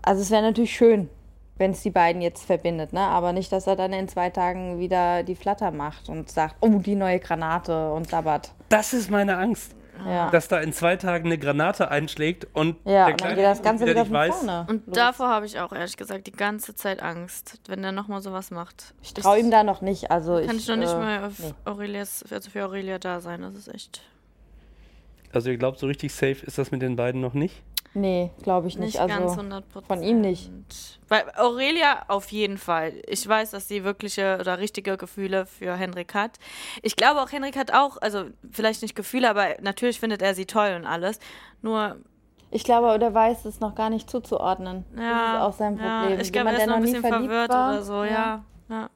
Also 0.03 0.21
es 0.21 0.31
wäre 0.31 0.43
natürlich 0.43 0.77
schön, 0.77 1.09
wenn 1.57 1.71
es 1.71 1.83
die 1.83 1.91
beiden 1.91 2.21
jetzt 2.21 2.45
verbindet, 2.45 2.93
ne? 2.93 3.01
Aber 3.01 3.33
nicht, 3.33 3.53
dass 3.53 3.67
er 3.67 3.77
dann 3.77 3.93
in 3.93 4.09
zwei 4.09 4.29
Tagen 4.31 4.79
wieder 4.79 5.23
die 5.23 5.37
Flatter 5.37 5.71
macht 5.71 6.09
und 6.09 6.31
sagt, 6.31 6.57
oh, 6.61 6.81
die 6.81 6.97
neue 6.97 7.21
Granate 7.21 7.93
und 7.93 8.11
sabbert. 8.11 8.53
Das 8.77 8.93
ist 8.93 9.11
meine 9.11 9.37
Angst. 9.37 9.75
Ja. 10.05 10.29
Dass 10.31 10.49
da 10.49 10.59
in 10.59 10.73
zwei 10.73 10.97
Tagen 10.97 11.27
eine 11.27 11.39
Granate 11.39 11.89
einschlägt 11.89 12.49
und 12.53 12.77
Ja, 12.85 12.93
der 12.93 13.07
und 13.07 13.11
dann 13.13 13.17
Kleine 13.17 13.35
geht 13.37 13.45
das 13.45 13.63
Ganze 13.63 13.87
wieder 13.87 14.01
nicht 14.01 14.09
von 14.09 14.17
weiß. 14.17 14.35
vorne. 14.35 14.67
Und 14.69 14.87
los. 14.89 14.97
davor 14.97 15.29
habe 15.29 15.47
ich 15.47 15.61
auch 15.61 15.73
ehrlich 15.73 15.97
gesagt 15.97 16.27
die 16.27 16.33
ganze 16.33 16.75
Zeit 16.75 17.01
Angst, 17.01 17.61
wenn 17.69 17.81
der 17.81 17.93
nochmal 17.93 18.21
sowas 18.21 18.51
macht. 18.51 18.93
Ich 19.03 19.15
traue 19.15 19.39
ihm 19.39 19.53
da 19.53 19.63
noch 19.63 19.81
nicht. 19.83 20.11
Also 20.11 20.43
Kann 20.45 20.57
ich 20.57 20.67
noch 20.67 20.77
nicht 20.77 20.93
äh, 20.93 20.97
mal 20.97 21.25
auf 21.25 21.39
nee. 21.39 21.55
Aurelias, 21.65 22.25
also 22.29 22.51
für 22.51 22.65
Aurelia 22.65 22.99
da 22.99 23.21
sein. 23.21 23.43
Das 23.43 23.55
ist 23.55 23.69
echt 23.69 24.03
Also 25.33 25.51
ihr 25.51 25.59
glaubt, 25.59 25.79
so 25.79 25.87
richtig 25.87 26.13
safe 26.13 26.45
ist 26.45 26.59
das 26.59 26.73
mit 26.73 26.83
den 26.83 26.97
beiden 26.97 27.21
noch 27.21 27.35
nicht? 27.35 27.63
Nee, 27.95 28.33
glaube 28.43 28.67
ich 28.67 28.77
nicht 28.77 28.99
nicht. 28.99 28.99
ganz 28.99 29.13
Also 29.13 29.41
100 29.41 29.65
von 29.87 30.03
ihm 30.03 30.21
nicht. 30.21 30.51
Weil 31.09 31.25
Aurelia 31.37 32.05
auf 32.09 32.33
jeden 32.33 32.59
Fall. 32.59 32.93
Ich 33.07 33.27
weiß, 33.27 33.53
dass 33.53 33.69
sie 33.69 33.85
wirkliche 33.85 34.39
oder 34.41 34.59
richtige 34.59 34.97
Gefühle 34.97 35.47
für 35.47 35.77
Henrik 35.77 36.13
hat. 36.15 36.39
Ich 36.83 36.97
glaube 36.97 37.23
auch, 37.23 37.31
Henrik 37.31 37.57
hat 37.57 37.73
auch, 37.73 37.99
also 38.01 38.25
vielleicht 38.51 38.83
nicht 38.83 38.97
Gefühle, 38.97 39.31
aber 39.31 39.57
natürlich 39.61 40.01
findet 40.01 40.23
er 40.23 40.35
sie 40.35 40.47
toll 40.47 40.75
und 40.77 40.87
alles. 40.87 41.21
Nur, 41.63 41.97
ich 42.51 42.65
glaube, 42.65 42.99
der 42.99 43.15
weiß 43.15 43.45
es 43.45 43.61
noch 43.61 43.75
gar 43.75 43.91
nicht 43.91 44.11
zuzuordnen. 44.11 44.85
ja. 44.97 45.03
das 45.03 45.35
ist 45.35 45.41
auch 45.41 45.59
sein 45.59 45.77
Problem. 45.77 46.17
Ja, 46.17 46.21
ich 46.21 46.33
glaube, 46.33 46.51
er 46.51 46.59
ist 46.59 46.67
noch 46.67 46.77
ein 46.77 46.83
nie 46.83 46.93
bisschen 46.93 47.03
verliebt 47.03 47.31
verwirrt 47.31 47.51
war, 47.51 47.71
oder 47.75 47.83
so, 47.83 48.05
ja. 48.05 48.09
ja. 48.09 48.45
Ja, 48.69 48.91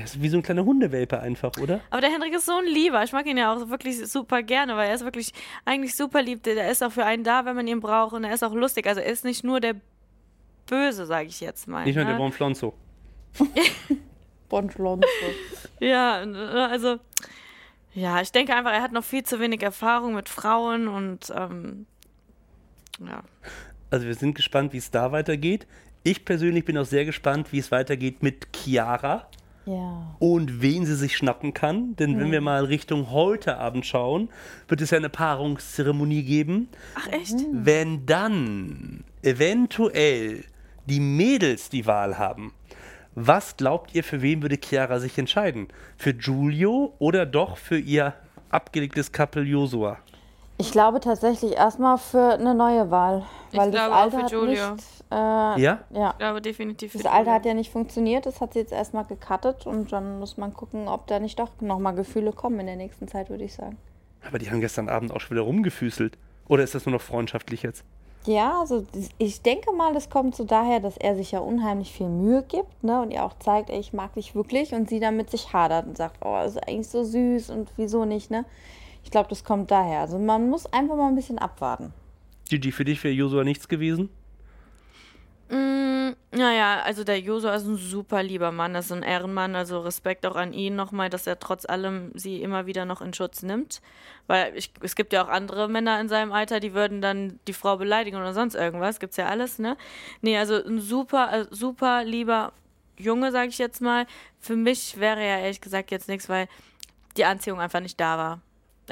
ist 0.00 0.22
wie 0.22 0.28
so 0.28 0.38
ein 0.38 0.42
kleiner 0.42 0.64
Hundewelpe 0.64 1.20
einfach, 1.20 1.52
oder? 1.60 1.80
Aber 1.90 2.00
der 2.00 2.10
Henrik 2.10 2.32
ist 2.34 2.46
so 2.46 2.56
ein 2.56 2.64
Lieber. 2.64 3.02
Ich 3.04 3.12
mag 3.12 3.26
ihn 3.26 3.36
ja 3.36 3.52
auch 3.52 3.68
wirklich 3.68 3.98
super 4.06 4.42
gerne, 4.42 4.74
weil 4.74 4.88
er 4.88 4.94
ist 4.94 5.04
wirklich 5.04 5.32
eigentlich 5.66 5.94
super 5.94 6.22
lieb. 6.22 6.42
Der 6.44 6.70
ist 6.70 6.82
auch 6.82 6.92
für 6.92 7.04
einen 7.04 7.24
da, 7.24 7.44
wenn 7.44 7.54
man 7.54 7.66
ihn 7.66 7.80
braucht. 7.80 8.14
Und 8.14 8.24
er 8.24 8.32
ist 8.32 8.42
auch 8.42 8.54
lustig. 8.54 8.86
Also 8.86 9.00
er 9.02 9.12
ist 9.12 9.24
nicht 9.24 9.44
nur 9.44 9.60
der 9.60 9.74
Böse, 10.66 11.04
sage 11.04 11.28
ich 11.28 11.40
jetzt 11.40 11.68
mal. 11.68 11.84
Nicht 11.84 11.96
nur 11.96 12.04
ne? 12.04 12.12
der 12.12 12.18
Bonflonzo. 12.18 12.72
Bonschlonzo. 14.48 15.06
Ja, 15.80 16.24
ne, 16.24 16.68
also 16.70 16.98
ja, 17.94 18.20
ich 18.22 18.32
denke 18.32 18.54
einfach, 18.54 18.72
er 18.72 18.82
hat 18.82 18.92
noch 18.92 19.04
viel 19.04 19.24
zu 19.24 19.40
wenig 19.40 19.62
Erfahrung 19.62 20.14
mit 20.14 20.28
Frauen 20.28 20.88
und 20.88 21.30
ähm, 21.36 21.86
ja. 23.06 23.22
Also 23.90 24.06
wir 24.06 24.14
sind 24.14 24.34
gespannt, 24.34 24.72
wie 24.72 24.78
es 24.78 24.90
da 24.90 25.12
weitergeht. 25.12 25.66
Ich 26.02 26.24
persönlich 26.24 26.64
bin 26.64 26.78
auch 26.78 26.86
sehr 26.86 27.04
gespannt, 27.04 27.52
wie 27.52 27.58
es 27.58 27.70
weitergeht 27.70 28.22
mit 28.22 28.48
Chiara 28.56 29.28
Ja. 29.64 30.14
und 30.18 30.60
wen 30.60 30.84
sie 30.86 30.96
sich 30.96 31.16
schnappen 31.16 31.54
kann. 31.54 31.94
Denn 31.96 32.18
wenn 32.18 32.32
wir 32.32 32.40
mal 32.40 32.64
Richtung 32.64 33.10
heute 33.10 33.58
Abend 33.58 33.86
schauen, 33.86 34.28
wird 34.68 34.80
es 34.80 34.90
ja 34.90 34.98
eine 34.98 35.08
Paarungszeremonie 35.08 36.24
geben. 36.24 36.68
Ach 36.96 37.06
echt? 37.12 37.36
Wenn 37.52 38.04
dann 38.06 39.04
eventuell 39.22 40.44
die 40.86 41.00
Mädels 41.00 41.68
die 41.68 41.86
Wahl 41.86 42.18
haben, 42.18 42.52
Was 43.14 43.58
glaubt 43.58 43.94
ihr, 43.94 44.02
für 44.04 44.22
wen 44.22 44.40
würde 44.40 44.56
Chiara 44.56 44.98
sich 44.98 45.18
entscheiden? 45.18 45.68
Für 45.98 46.14
Giulio 46.14 46.94
oder 46.98 47.26
doch 47.26 47.58
für 47.58 47.78
ihr 47.78 48.14
abgelegtes 48.48 49.12
Couple 49.12 49.42
Josua? 49.42 49.98
Ich 50.56 50.72
glaube 50.72 50.98
tatsächlich 50.98 51.52
erstmal 51.52 51.98
für 51.98 52.34
eine 52.34 52.54
neue 52.54 52.90
Wahl. 52.90 53.22
Ich 53.50 53.58
Weil 53.58 53.70
das 53.70 53.80
glaube 53.82 53.94
auch 53.96 54.00
alte 54.00 54.16
für 54.16 54.22
hat 54.22 54.30
Giulio. 54.30 54.70
nicht. 54.72 54.84
Äh, 55.12 55.60
Ja? 55.60 55.80
ja. 55.90 56.14
Glaube 56.18 56.40
definitiv. 56.40 56.92
Das 56.94 57.04
alte 57.04 57.24
Giulio. 57.24 57.32
hat 57.32 57.46
ja 57.46 57.54
nicht 57.54 57.70
funktioniert, 57.70 58.24
das 58.24 58.40
hat 58.40 58.54
sie 58.54 58.60
jetzt 58.60 58.72
erstmal 58.72 59.04
gecuttet 59.04 59.66
und 59.66 59.92
dann 59.92 60.18
muss 60.18 60.36
man 60.36 60.54
gucken, 60.54 60.88
ob 60.88 61.06
da 61.06 61.20
nicht 61.20 61.38
doch 61.38 61.50
nochmal 61.60 61.94
Gefühle 61.94 62.32
kommen 62.32 62.58
in 62.60 62.66
der 62.66 62.76
nächsten 62.76 63.08
Zeit, 63.08 63.28
würde 63.28 63.44
ich 63.44 63.54
sagen. 63.54 63.76
Aber 64.26 64.38
die 64.38 64.50
haben 64.50 64.60
gestern 64.60 64.88
Abend 64.88 65.12
auch 65.12 65.20
schon 65.20 65.32
wieder 65.36 65.42
rumgefüßelt. 65.42 66.16
Oder 66.48 66.62
ist 66.64 66.74
das 66.74 66.86
nur 66.86 66.94
noch 66.94 67.02
freundschaftlich 67.02 67.62
jetzt? 67.62 67.84
Ja, 68.24 68.60
also 68.60 68.86
ich 69.18 69.42
denke 69.42 69.72
mal, 69.72 69.92
das 69.94 70.08
kommt 70.08 70.36
so 70.36 70.44
daher, 70.44 70.78
dass 70.78 70.96
er 70.96 71.16
sich 71.16 71.32
ja 71.32 71.40
unheimlich 71.40 71.92
viel 71.92 72.08
Mühe 72.08 72.44
gibt 72.44 72.84
ne, 72.84 73.02
und 73.02 73.10
ihr 73.10 73.24
auch 73.24 73.36
zeigt, 73.40 73.68
ey, 73.68 73.80
ich 73.80 73.92
mag 73.92 74.14
dich 74.14 74.36
wirklich 74.36 74.74
und 74.74 74.88
sie 74.88 75.00
dann 75.00 75.16
mit 75.16 75.28
sich 75.30 75.52
hadert 75.52 75.86
und 75.86 75.96
sagt, 75.96 76.18
oh, 76.24 76.36
das 76.36 76.52
ist 76.54 76.68
eigentlich 76.68 76.88
so 76.88 77.02
süß 77.02 77.50
und 77.50 77.70
wieso 77.76 78.04
nicht, 78.04 78.30
ne? 78.30 78.44
Ich 79.02 79.10
glaube, 79.10 79.28
das 79.28 79.42
kommt 79.42 79.72
daher. 79.72 80.00
Also 80.00 80.18
man 80.18 80.48
muss 80.48 80.66
einfach 80.66 80.94
mal 80.96 81.08
ein 81.08 81.16
bisschen 81.16 81.38
abwarten. 81.40 81.92
Gigi, 82.48 82.70
für 82.70 82.84
dich 82.84 83.02
wäre 83.02 83.12
Josua 83.12 83.42
nichts 83.42 83.66
gewesen? 83.66 84.08
Mm, 85.52 86.16
naja, 86.30 86.80
also 86.80 87.04
der 87.04 87.20
Josua 87.20 87.54
ist 87.54 87.66
ein 87.66 87.76
super 87.76 88.22
lieber 88.22 88.52
Mann, 88.52 88.74
ist 88.74 88.90
ein 88.90 89.02
Ehrenmann, 89.02 89.54
also 89.54 89.80
Respekt 89.80 90.24
auch 90.24 90.34
an 90.34 90.54
ihn 90.54 90.76
nochmal, 90.76 91.10
dass 91.10 91.26
er 91.26 91.38
trotz 91.38 91.66
allem 91.66 92.10
sie 92.14 92.42
immer 92.42 92.64
wieder 92.64 92.86
noch 92.86 93.02
in 93.02 93.12
Schutz 93.12 93.42
nimmt. 93.42 93.82
Weil 94.26 94.56
ich, 94.56 94.72
es 94.80 94.96
gibt 94.96 95.12
ja 95.12 95.22
auch 95.22 95.28
andere 95.28 95.68
Männer 95.68 96.00
in 96.00 96.08
seinem 96.08 96.32
Alter, 96.32 96.58
die 96.58 96.72
würden 96.72 97.02
dann 97.02 97.38
die 97.48 97.52
Frau 97.52 97.76
beleidigen 97.76 98.16
oder 98.16 98.32
sonst 98.32 98.54
irgendwas. 98.54 98.98
Gibt's 98.98 99.18
ja 99.18 99.26
alles, 99.26 99.58
ne? 99.58 99.76
Nee, 100.22 100.38
also 100.38 100.54
ein 100.54 100.80
super, 100.80 101.30
äh, 101.32 101.46
super 101.50 102.02
lieber 102.02 102.54
Junge, 102.96 103.30
sag 103.30 103.48
ich 103.48 103.58
jetzt 103.58 103.82
mal. 103.82 104.06
Für 104.40 104.56
mich 104.56 104.98
wäre 104.98 105.20
er 105.20 105.40
ehrlich 105.40 105.60
gesagt 105.60 105.90
jetzt 105.90 106.08
nichts, 106.08 106.30
weil 106.30 106.48
die 107.18 107.26
Anziehung 107.26 107.60
einfach 107.60 107.80
nicht 107.80 108.00
da 108.00 108.16
war. 108.16 108.40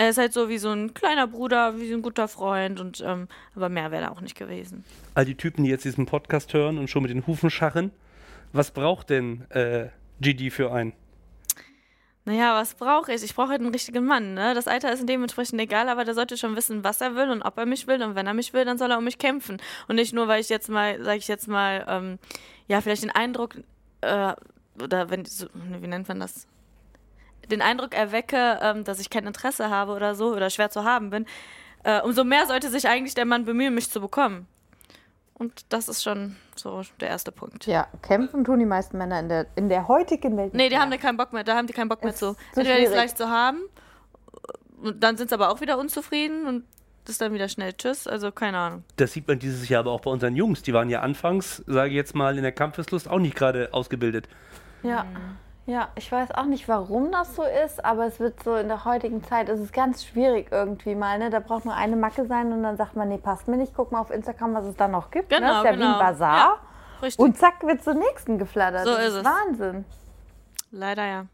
Er 0.01 0.09
ist 0.09 0.17
halt 0.17 0.33
so 0.33 0.49
wie 0.49 0.57
so 0.57 0.71
ein 0.71 0.95
kleiner 0.95 1.27
Bruder, 1.27 1.79
wie 1.79 1.87
so 1.91 1.95
ein 1.95 2.01
guter 2.01 2.27
Freund 2.27 2.81
und 2.81 3.05
ähm, 3.07 3.29
aber 3.55 3.69
mehr 3.69 3.91
wäre 3.91 4.05
da 4.05 4.11
auch 4.11 4.23
nicht 4.23 4.35
gewesen. 4.35 4.83
All 5.13 5.27
die 5.27 5.35
Typen, 5.35 5.63
die 5.63 5.69
jetzt 5.69 5.85
diesen 5.85 6.07
Podcast 6.07 6.55
hören 6.55 6.79
und 6.79 6.89
schon 6.89 7.03
mit 7.03 7.11
den 7.11 7.27
Hufen 7.27 7.51
scharren, 7.51 7.91
was 8.55 8.71
braucht 8.71 9.11
denn 9.11 9.43
äh, 9.51 9.89
Gigi 10.23 10.49
für 10.49 10.73
einen? 10.73 10.95
Naja, 12.25 12.55
was 12.55 12.77
brauche 12.77 13.13
ich? 13.13 13.23
Ich 13.23 13.35
brauche 13.35 13.51
halt 13.51 13.61
einen 13.61 13.73
richtigen 13.73 14.07
Mann, 14.07 14.33
ne? 14.33 14.55
Das 14.55 14.69
Alter 14.69 14.91
ist 14.91 15.07
dementsprechend 15.07 15.61
egal, 15.61 15.91
aber 15.91 16.07
der 16.07 16.15
sollte 16.15 16.39
schon 16.39 16.57
wissen, 16.57 16.83
was 16.83 17.03
er 17.03 17.15
will 17.15 17.29
und 17.29 17.43
ob 17.43 17.59
er 17.59 17.67
mich 17.67 17.87
will. 17.87 18.03
Und 18.03 18.15
wenn 18.15 18.27
er 18.27 18.33
mich 18.33 18.55
will, 18.55 18.65
dann 18.65 18.79
soll 18.79 18.91
er 18.91 18.97
um 18.97 19.05
mich 19.05 19.19
kämpfen. 19.19 19.59
Und 19.87 19.97
nicht 19.97 20.15
nur, 20.15 20.29
weil 20.29 20.41
ich 20.41 20.49
jetzt 20.49 20.71
mal, 20.71 21.05
sage 21.05 21.19
ich 21.19 21.29
jetzt 21.29 21.47
mal, 21.47 21.85
ähm, 21.87 22.19
ja, 22.69 22.81
vielleicht 22.81 23.03
den 23.03 23.11
Eindruck, 23.11 23.57
äh, 24.01 24.33
oder 24.83 25.11
wenn, 25.11 25.27
so, 25.27 25.47
wie 25.53 25.87
nennt 25.87 26.09
man 26.09 26.21
das? 26.21 26.47
Den 27.51 27.63
Eindruck 27.63 27.95
erwecke, 27.95 28.59
ähm, 28.63 28.85
dass 28.85 29.01
ich 29.01 29.11
kein 29.11 29.27
Interesse 29.27 29.71
habe 29.71 29.93
oder 29.93 30.15
so, 30.15 30.35
oder 30.35 30.51
schwer 30.51 30.71
zu 30.71 30.85
haben 30.85 31.11
bin. 31.11 31.27
Äh, 31.83 32.01
umso 32.03 32.25
mehr 32.25 32.47
sollte 32.47 32.69
sich 32.69 32.89
eigentlich 32.89 33.15
der 33.15 33.25
Mann 33.25 33.45
bemühen, 33.45 33.75
mich 33.75 33.91
zu 33.91 34.01
bekommen. 34.01 34.47
Und 35.35 35.65
das 35.71 35.89
ist 35.89 36.03
schon 36.03 36.37
so 36.55 36.83
der 37.01 37.09
erste 37.09 37.33
Punkt. 37.33 37.67
Ja, 37.67 37.87
kämpfen 38.03 38.45
tun 38.45 38.59
die 38.59 38.67
meisten 38.67 38.99
Männer 38.99 39.21
in 39.21 39.29
der, 39.31 39.47
in 39.57 39.69
der 39.71 39.89
heutigen 39.89 40.37
Welt. 40.37 40.53
Nee, 40.53 40.69
die 40.69 40.79
haben 40.79 40.91
da 40.91 40.99
keinen 40.99 41.17
Bock 41.17 41.33
mehr, 41.33 41.45
da 41.45 41.57
haben 41.57 41.67
die 41.67 41.73
keinen 41.73 41.89
Bock 41.89 42.05
mehr 42.05 42.15
zu. 42.15 42.37
Entweder 42.55 42.77
die 42.77 42.83
schwierig. 42.83 42.97
leicht 42.97 43.17
zu 43.17 43.31
haben, 43.31 43.63
und 44.83 45.03
dann 45.03 45.17
sind 45.17 45.29
sie 45.29 45.35
aber 45.35 45.51
auch 45.51 45.61
wieder 45.61 45.79
unzufrieden 45.79 46.47
und 46.47 46.65
das 47.05 47.15
ist 47.15 47.21
dann 47.21 47.33
wieder 47.33 47.49
schnell 47.49 47.73
Tschüss. 47.73 48.07
Also 48.07 48.31
keine 48.31 48.59
Ahnung. 48.59 48.85
Das 48.97 49.13
sieht 49.13 49.27
man 49.27 49.39
dieses 49.39 49.69
Jahr 49.69 49.81
aber 49.81 49.93
auch 49.93 50.01
bei 50.01 50.11
unseren 50.11 50.37
Jungs. 50.37 50.63
Die 50.63 50.73
waren 50.73 50.91
ja 50.91 51.01
anfangs, 51.01 51.63
sage 51.67 51.91
ich 51.91 51.97
jetzt 51.97 52.15
mal, 52.15 52.37
in 52.37 52.43
der 52.43 52.53
Kampfeslust 52.53 53.09
auch 53.09 53.19
nicht 53.19 53.37
gerade 53.37 53.73
ausgebildet. 53.73 54.29
Ja. 54.83 55.07
Ja, 55.67 55.89
ich 55.95 56.11
weiß 56.11 56.33
auch 56.33 56.47
nicht, 56.47 56.69
warum 56.69 57.13
das 57.13 57.37
so 57.37 57.43
ist, 57.43 57.85
aber 57.85 58.07
es 58.07 58.19
wird 58.19 58.43
so 58.43 58.57
in 58.57 58.69
der 58.69 58.85
heutigen 58.85 59.23
Zeit, 59.23 59.49
es 59.49 59.61
ist 59.61 59.73
ganz 59.73 60.05
schwierig 60.05 60.49
irgendwie 60.51 60.95
mal, 60.95 61.19
ne? 61.19 61.31
Da 61.31 61.39
braucht 61.39 61.65
nur 61.65 61.75
eine 61.75 61.97
Macke 61.97 62.27
sein 62.27 62.53
und 62.53 62.63
dann 62.63 62.77
sagt 62.77 62.97
man, 62.97 63.09
nee, 63.09 63.19
passt 63.19 63.47
mir 63.47 63.57
nicht, 63.57 63.73
guck 63.77 63.93
mal 63.93 64.01
auf 64.01 64.11
Instagram, 64.11 64.55
was 64.55 64.65
es 64.65 64.77
da 64.77 64.89
noch 64.89 65.11
gibt. 65.11 65.31
ne? 65.31 65.39
Genau, 65.39 65.59
ist 65.59 65.65
ja 65.65 65.73
wie 65.73 65.77
genau. 65.77 65.93
ein 65.93 65.99
Bazar. 65.99 66.37
Ja, 66.37 66.57
richtig. 67.03 67.25
Und 67.25 67.39
zack, 67.39 67.63
wird 67.63 67.85
zur 67.85 67.95
nächsten 67.95 68.39
geflattert. 68.39 68.85
So 68.85 68.95
das 68.95 69.09
ist 69.09 69.15
es. 69.15 69.25
Wahnsinn. 69.25 69.85
Leider 70.73 71.07
ja. 71.07 71.27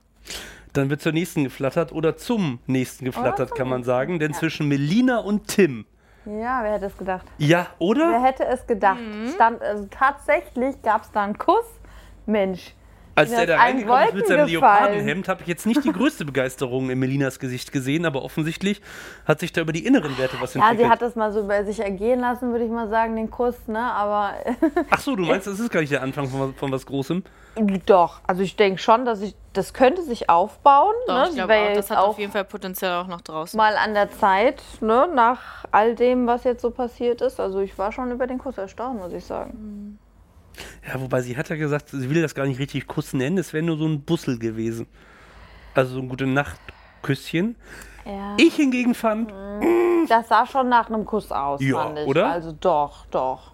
Dann 0.73 0.91
wird 0.91 1.01
zur 1.01 1.13
nächsten 1.13 1.45
geflattert 1.45 1.93
oder 1.93 2.17
zum 2.17 2.59
nächsten 2.67 3.07
geflattert, 3.07 3.49
zum 3.49 3.59
kann 3.59 3.69
man 3.69 3.85
sagen. 3.85 4.19
Denn 4.19 4.33
ja. 4.33 4.39
zwischen 4.39 4.69
Melina 4.69 5.19
und 5.19 5.49
Tim. 5.49 5.87
Ja, 6.27 6.63
wer 6.63 6.73
hätte 6.73 6.87
es 6.87 6.97
gedacht? 6.99 7.25
Ja, 7.39 7.69
Wer 7.79 7.87
oder? 7.87 8.23
hätte 8.23 8.45
es 8.45 8.67
gedacht? 8.67 8.99
Mhm. 9.01 9.31
Stand, 9.31 9.63
also 9.63 9.87
tatsächlich 9.91 10.83
gab 10.83 11.05
es 11.05 11.13
da 11.13 11.23
einen 11.23 11.39
Kuss. 11.39 11.65
Mensch. 12.27 12.75
Als 13.17 13.31
der 13.31 13.47
da 13.47 13.57
reingekommen 13.57 14.09
ist 14.09 14.15
mit 14.15 14.27
seinem. 14.27 14.47
Leopardenhemd, 14.47 15.29
habe 15.29 15.41
ich 15.43 15.49
jetzt 15.49 15.67
nicht 15.67 15.83
die 15.85 15.93
größte 15.93 16.25
Begeisterung 16.25 16.91
in 16.91 16.99
Melinas 16.99 17.39
Gesicht 17.39 17.73
gesehen, 17.73 18.05
aber 18.07 18.23
offensichtlich 18.23 18.83
hat 19.27 19.41
sich 19.41 19.53
da 19.53 19.63
über 19.63 19.73
die 19.73 19.87
inneren 19.87 20.17
Werte 20.19 20.37
was 20.41 20.55
Ja, 20.55 20.61
entwickelt. 20.61 20.87
sie 20.87 20.91
hat 20.93 21.03
das 21.03 21.17
mal 21.17 21.33
so 21.33 21.47
bei 21.47 21.65
sich 21.65 21.81
ergehen 21.81 22.21
lassen, 22.21 22.53
würde 22.53 22.65
ich 22.67 22.71
mal 22.71 22.89
sagen, 22.89 23.17
den 23.17 23.31
Kuss, 23.31 23.57
ne? 23.69 23.81
Aber 23.81 24.35
Ach 24.91 25.01
so, 25.01 25.17
du 25.17 25.25
meinst, 25.25 25.47
das 25.47 25.59
ist 25.59 25.71
gar 25.71 25.81
nicht 25.81 25.93
der 25.93 26.03
Anfang 26.03 26.29
von, 26.29 26.41
was- 26.51 26.57
von 26.61 26.71
was 26.73 26.85
Großem? 26.87 27.25
doch. 27.87 28.21
Also 28.27 28.43
ich 28.43 28.55
denke 28.57 28.79
schon, 28.83 29.07
dass 29.07 29.23
ich, 29.23 29.35
das 29.55 29.73
könnte 29.73 30.03
sich 30.03 30.29
aufbauen. 30.29 30.93
Doch, 31.07 31.15
ne? 31.15 31.27
ich 31.31 31.35
glaube 31.37 31.55
auch, 31.55 31.73
das 31.75 31.91
hat 31.91 31.97
auf 31.99 32.19
jeden 32.19 32.31
Fall 32.31 32.45
Potenzial 32.45 33.03
auch 33.03 33.07
noch 33.07 33.23
draußen. 33.23 33.57
mal 33.57 33.77
an 33.79 33.95
der 33.95 34.11
Zeit, 34.11 34.63
ne? 34.83 35.09
Nach 35.15 35.65
all 35.71 35.95
dem, 35.95 36.27
was 36.27 36.45
jetzt 36.45 36.61
so 36.61 36.71
passiert 36.71 37.23
ist. 37.23 37.41
Also 37.41 37.61
ich 37.61 37.79
war 37.79 37.93
schon 37.93 38.11
über 38.11 38.27
den 38.27 38.37
Kuss 38.37 38.59
erstaunt, 38.59 39.01
muss 39.01 39.15
ich 39.15 39.25
sagen. 39.25 39.99
Ja, 40.87 41.01
wobei 41.01 41.21
sie 41.23 41.37
hat 41.37 41.49
ja 41.49 41.57
gesagt, 41.57 41.91
sie 41.91 42.09
will 42.11 42.23
das 42.23 42.35
gar 42.35 42.47
nicht 42.47 42.59
richtig 42.59 42.87
Kuss 42.87 43.13
nennen, 43.13 43.39
es 43.39 43.53
wäre 43.53 43.65
nur 43.65 43.77
so 43.77 43.87
ein 43.87 44.03
Bussel 44.03 44.39
gewesen. 44.39 44.87
Also 45.75 45.95
so 45.95 46.01
ein 46.01 46.09
gute 46.09 46.27
Nacht-Küsschen. 46.27 47.57
Ja. 48.05 48.35
Ich 48.39 48.55
hingegen 48.55 48.95
fand, 48.95 49.33
Das 50.09 50.29
sah 50.29 50.47
schon 50.47 50.69
nach 50.69 50.89
einem 50.89 51.05
Kuss 51.05 51.33
aus, 51.33 51.61
Ja, 51.61 51.83
fand 51.83 51.99
ich. 51.99 52.07
oder? 52.07 52.31
Also 52.31 52.53
doch, 52.53 53.07
doch. 53.07 53.53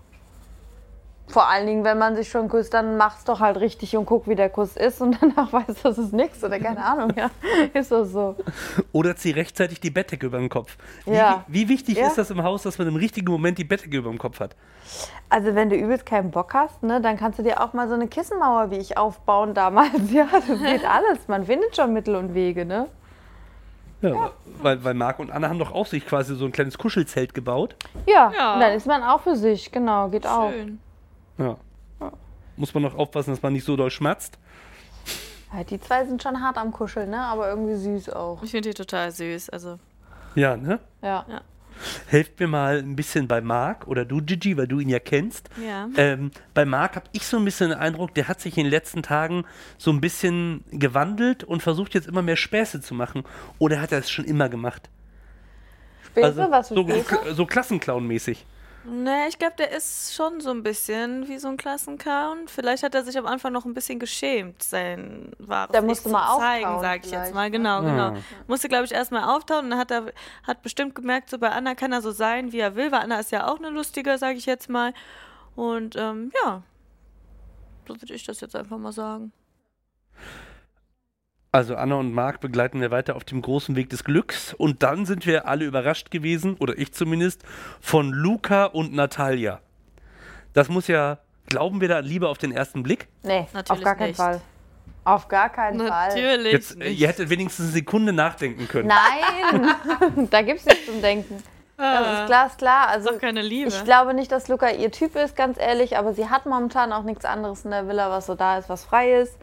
Vor 1.28 1.48
allen 1.48 1.66
Dingen, 1.66 1.82
wenn 1.84 1.96
man 1.98 2.14
sich 2.14 2.28
schon 2.30 2.48
küsst, 2.50 2.74
dann 2.74 2.98
mach's 2.98 3.24
doch 3.24 3.40
halt 3.40 3.56
richtig 3.58 3.96
und 3.96 4.04
guck, 4.04 4.28
wie 4.28 4.34
der 4.34 4.50
Kuss 4.50 4.76
ist 4.76 5.00
und 5.00 5.16
danach 5.20 5.50
weißt 5.52 5.68
du, 5.68 5.88
das 5.88 5.96
ist 5.96 6.12
nichts 6.12 6.44
oder 6.44 6.58
keine 6.58 6.84
Ahnung, 6.84 7.12
ja. 7.16 7.30
Ist 7.74 7.90
das 7.90 8.10
so. 8.10 8.36
oder 8.92 9.14
sie 9.16 9.30
rechtzeitig 9.30 9.80
die 9.80 9.90
Bettdecke 9.90 10.26
über 10.26 10.38
dem 10.38 10.48
Kopf. 10.50 10.76
Wie, 11.06 11.14
Ja. 11.14 11.44
wie 11.48 11.68
wichtig 11.70 11.96
Ja. 11.96 12.08
ist 12.08 12.18
das 12.18 12.30
im 12.30 12.42
Haus, 12.42 12.62
dass 12.64 12.76
man 12.78 12.88
im 12.88 12.96
richtigen 12.96 13.30
Moment 13.32 13.56
die 13.56 13.64
Bettdecke 13.64 13.96
über 13.96 14.10
dem 14.10 14.18
Kopf 14.18 14.40
hat? 14.40 14.54
Also 15.30 15.54
wenn 15.54 15.70
du 15.70 15.76
übelst 15.76 16.04
keinen 16.04 16.30
Bock 16.30 16.52
hast, 16.52 16.82
ne, 16.82 17.00
dann 17.00 17.16
kannst 17.16 17.38
du 17.38 17.42
dir 17.42 17.62
auch 17.62 17.72
mal 17.72 17.88
so 17.88 17.94
eine 17.94 18.08
Kissenmauer 18.08 18.70
wie 18.70 18.76
ich 18.78 18.98
aufbauen 18.98 19.54
damals. 19.54 19.90
Ja, 20.12 20.26
das 20.32 20.60
geht 20.60 20.84
alles. 20.84 21.28
Man 21.28 21.46
findet 21.46 21.74
schon 21.76 21.92
Mittel 21.94 22.16
und 22.16 22.34
Wege, 22.34 22.66
ne? 22.66 22.88
Ja, 24.02 24.32
Weil, 24.60 24.82
weil 24.84 24.94
Marc 24.94 25.20
und 25.20 25.30
Anna 25.30 25.48
haben 25.48 25.60
doch 25.60 25.72
auch 25.72 25.86
sich 25.86 26.04
quasi 26.04 26.34
so 26.34 26.44
ein 26.44 26.50
kleines 26.52 26.76
Kuschelzelt 26.76 27.32
gebaut. 27.34 27.76
Ja, 28.06 28.32
Ja. 28.36 28.54
und 28.54 28.60
dann 28.60 28.72
ist 28.72 28.86
man 28.86 29.02
auch 29.04 29.20
für 29.20 29.36
sich, 29.36 29.70
genau, 29.70 30.08
geht 30.08 30.26
auch. 30.26 30.50
Ja. 31.38 31.56
Muss 32.56 32.74
man 32.74 32.82
noch 32.82 32.94
aufpassen, 32.94 33.30
dass 33.30 33.42
man 33.42 33.52
nicht 33.52 33.64
so 33.64 33.76
doll 33.76 33.90
schmatzt. 33.90 34.38
Ja, 35.52 35.64
die 35.64 35.80
zwei 35.80 36.04
sind 36.04 36.22
schon 36.22 36.40
hart 36.40 36.58
am 36.58 36.72
Kuscheln, 36.72 37.10
ne? 37.10 37.20
aber 37.20 37.48
irgendwie 37.48 37.74
süß 37.74 38.10
auch. 38.10 38.42
Ich 38.42 38.50
finde 38.50 38.70
die 38.70 38.74
total 38.74 39.10
süß. 39.10 39.50
Also 39.50 39.78
Ja, 40.34 40.56
ne? 40.56 40.80
Ja. 41.02 41.24
Ja. 41.28 41.40
Helft 42.06 42.38
mir 42.38 42.48
mal 42.48 42.78
ein 42.78 42.96
bisschen 42.96 43.26
bei 43.26 43.40
Marc 43.40 43.86
oder 43.88 44.04
du, 44.04 44.20
Gigi, 44.20 44.56
weil 44.56 44.68
du 44.68 44.78
ihn 44.78 44.90
ja 44.90 44.98
kennst. 44.98 45.48
ja. 45.56 45.88
Ähm, 45.96 46.30
bei 46.54 46.64
Marc 46.64 46.96
habe 46.96 47.06
ich 47.12 47.26
so 47.26 47.38
ein 47.38 47.44
bisschen 47.44 47.70
den 47.70 47.78
Eindruck, 47.78 48.14
der 48.14 48.28
hat 48.28 48.40
sich 48.40 48.56
in 48.58 48.64
den 48.64 48.70
letzten 48.70 49.02
Tagen 49.02 49.44
so 49.78 49.90
ein 49.90 50.00
bisschen 50.00 50.64
gewandelt 50.70 51.44
und 51.44 51.62
versucht 51.62 51.94
jetzt 51.94 52.06
immer 52.06 52.22
mehr 52.22 52.36
Späße 52.36 52.80
zu 52.80 52.94
machen. 52.94 53.24
Oder 53.58 53.80
hat 53.80 53.92
er 53.92 53.98
es 53.98 54.10
schon 54.10 54.26
immer 54.26 54.48
gemacht? 54.48 54.90
Späße, 56.06 56.46
was 56.50 56.68
für 56.68 56.74
so, 56.74 56.86
Späße? 56.86 57.34
so 57.34 57.44
Klassenclown-mäßig. 57.44 58.44
Nee, 58.84 59.28
ich 59.28 59.38
glaube, 59.38 59.54
der 59.58 59.70
ist 59.70 60.14
schon 60.14 60.40
so 60.40 60.50
ein 60.50 60.62
bisschen 60.62 61.28
wie 61.28 61.38
so 61.38 61.48
ein 61.48 61.56
Klassenclown. 61.56 62.48
Vielleicht 62.48 62.82
hat 62.82 62.94
er 62.94 63.04
sich 63.04 63.16
am 63.16 63.26
Anfang 63.26 63.52
noch 63.52 63.64
ein 63.64 63.74
bisschen 63.74 63.98
geschämt, 64.00 64.62
sein 64.62 65.32
wahres 65.38 65.70
Der 65.72 65.82
Ich 65.82 65.86
musste 65.86 66.04
zu 66.04 66.10
mal 66.10 66.36
zeigen, 66.38 66.64
auftauen 66.66 66.82
sag 66.82 67.04
ich 67.04 67.12
jetzt 67.12 67.30
vielleicht, 67.30 67.34
mal. 67.34 67.44
ne? 67.44 67.50
Genau, 67.50 67.82
genau. 67.82 68.16
Musste, 68.48 68.68
glaube 68.68 68.84
ich, 68.84 68.92
erstmal 68.92 69.24
auftauchen 69.24 69.66
und 69.66 69.70
dann 69.70 69.78
hat 69.78 69.90
er 69.92 70.12
hat 70.42 70.62
bestimmt 70.62 70.94
gemerkt, 70.96 71.30
so 71.30 71.38
bei 71.38 71.50
Anna 71.50 71.74
kann 71.74 71.92
er 71.92 72.02
so 72.02 72.10
sein, 72.10 72.50
wie 72.52 72.58
er 72.58 72.74
will, 72.74 72.90
weil 72.90 73.00
Anna 73.00 73.20
ist 73.20 73.30
ja 73.30 73.48
auch 73.48 73.58
eine 73.58 73.70
lustige, 73.70 74.18
sage 74.18 74.36
ich 74.38 74.46
jetzt 74.46 74.68
mal. 74.68 74.92
Und 75.54 75.94
ähm, 75.96 76.32
ja, 76.44 76.62
so 77.86 78.00
würde 78.00 78.14
ich 78.14 78.24
das 78.24 78.40
jetzt 78.40 78.56
einfach 78.56 78.78
mal 78.78 78.92
sagen. 78.92 79.32
Also 81.54 81.76
Anna 81.76 81.96
und 81.96 82.14
Marc 82.14 82.40
begleiten 82.40 82.80
wir 82.80 82.90
weiter 82.90 83.14
auf 83.14 83.24
dem 83.24 83.42
großen 83.42 83.76
Weg 83.76 83.90
des 83.90 84.04
Glücks. 84.04 84.54
Und 84.54 84.82
dann 84.82 85.04
sind 85.04 85.26
wir 85.26 85.46
alle 85.46 85.66
überrascht 85.66 86.10
gewesen, 86.10 86.56
oder 86.58 86.78
ich 86.78 86.94
zumindest, 86.94 87.42
von 87.78 88.10
Luca 88.10 88.64
und 88.64 88.94
Natalia. 88.94 89.60
Das 90.54 90.70
muss 90.70 90.88
ja, 90.88 91.18
glauben 91.44 91.82
wir 91.82 91.88
da 91.88 91.98
lieber 91.98 92.30
auf 92.30 92.38
den 92.38 92.52
ersten 92.52 92.82
Blick? 92.82 93.08
Nee, 93.22 93.40
auf 93.40 93.52
Natürlich 93.52 93.84
gar 93.84 93.96
keinen 93.96 94.08
nicht. 94.08 94.16
Fall. 94.16 94.40
Auf 95.04 95.28
gar 95.28 95.50
keinen 95.50 95.86
Fall. 95.86 96.08
Natürlich. 96.08 96.52
Jetzt, 96.52 96.76
äh, 96.76 96.88
nicht. 96.88 97.00
ihr 97.00 97.08
hättet 97.08 97.28
wenigstens 97.28 97.66
eine 97.66 97.72
Sekunde 97.74 98.14
nachdenken 98.14 98.66
können. 98.66 98.88
Nein, 98.88 100.28
da 100.30 100.40
gibt's 100.40 100.64
nichts 100.64 100.86
zum 100.86 101.02
Denken. 101.02 101.42
Das 101.76 102.20
ist 102.20 102.26
glasklar. 102.28 102.88
Also 102.88 103.10
Doch 103.10 103.18
keine 103.18 103.42
Liebe. 103.42 103.68
ich 103.68 103.84
glaube 103.84 104.14
nicht, 104.14 104.32
dass 104.32 104.48
Luca 104.48 104.70
ihr 104.70 104.90
Typ 104.90 105.16
ist, 105.16 105.36
ganz 105.36 105.58
ehrlich, 105.58 105.98
aber 105.98 106.14
sie 106.14 106.30
hat 106.30 106.46
momentan 106.46 106.94
auch 106.94 107.02
nichts 107.02 107.26
anderes 107.26 107.66
in 107.66 107.72
der 107.72 107.88
Villa, 107.88 108.08
was 108.08 108.24
so 108.24 108.34
da 108.36 108.56
ist, 108.56 108.70
was 108.70 108.84
frei 108.84 109.20
ist. 109.20 109.36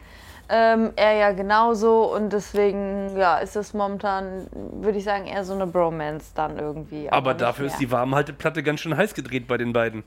Ähm, 0.52 0.92
er 0.96 1.12
ja 1.12 1.30
genauso 1.30 2.12
und 2.12 2.32
deswegen 2.32 3.16
ja, 3.16 3.38
ist 3.38 3.54
es 3.54 3.72
momentan, 3.72 4.48
würde 4.52 4.98
ich 4.98 5.04
sagen, 5.04 5.26
eher 5.26 5.44
so 5.44 5.52
eine 5.54 5.66
Bromance 5.66 6.32
dann 6.34 6.58
irgendwie. 6.58 7.08
Aber 7.08 7.30
nicht 7.34 7.42
dafür 7.42 7.66
mehr. 7.66 7.72
ist 7.72 7.80
die 7.80 7.90
Warmhalteplatte 7.92 8.62
ganz 8.64 8.80
schön 8.80 8.96
heiß 8.96 9.14
gedreht 9.14 9.46
bei 9.46 9.56
den 9.58 9.72
beiden. 9.72 10.02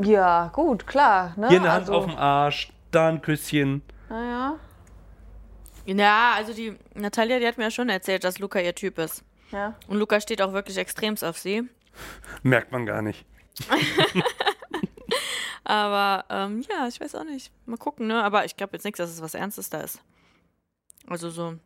Ja, 0.00 0.50
gut, 0.54 0.86
klar. 0.86 1.34
Ne? 1.36 1.48
Hier 1.48 1.60
eine 1.60 1.70
Hand 1.70 1.80
also, 1.82 1.94
auf 1.94 2.06
dem 2.06 2.16
Arsch, 2.16 2.72
da 2.90 3.08
ein 3.08 3.20
Küsschen. 3.20 3.82
Naja, 4.08 4.54
Ja, 5.84 6.32
also 6.36 6.54
die 6.54 6.74
Natalia, 6.94 7.38
die 7.38 7.46
hat 7.46 7.58
mir 7.58 7.64
ja 7.64 7.70
schon 7.70 7.90
erzählt, 7.90 8.24
dass 8.24 8.38
Luca 8.38 8.58
ihr 8.60 8.74
Typ 8.74 8.98
ist. 8.98 9.22
ja. 9.52 9.74
Und 9.86 9.98
Luca 9.98 10.18
steht 10.20 10.40
auch 10.40 10.54
wirklich 10.54 10.78
extremst 10.78 11.22
auf 11.22 11.36
sie. 11.36 11.68
Merkt 12.42 12.72
man 12.72 12.86
gar 12.86 13.02
nicht. 13.02 13.26
Aber 15.68 16.24
ähm, 16.30 16.64
ja, 16.70 16.88
ich 16.88 16.98
weiß 16.98 17.14
auch 17.14 17.24
nicht. 17.24 17.52
Mal 17.66 17.76
gucken, 17.76 18.06
ne? 18.06 18.24
Aber 18.24 18.46
ich 18.46 18.56
glaube 18.56 18.72
jetzt 18.72 18.84
nichts, 18.84 18.96
dass 18.96 19.10
es 19.10 19.20
was 19.20 19.34
Ernstes 19.34 19.68
da 19.68 19.80
ist. 19.80 20.00
Also 21.06 21.28
so. 21.28 21.56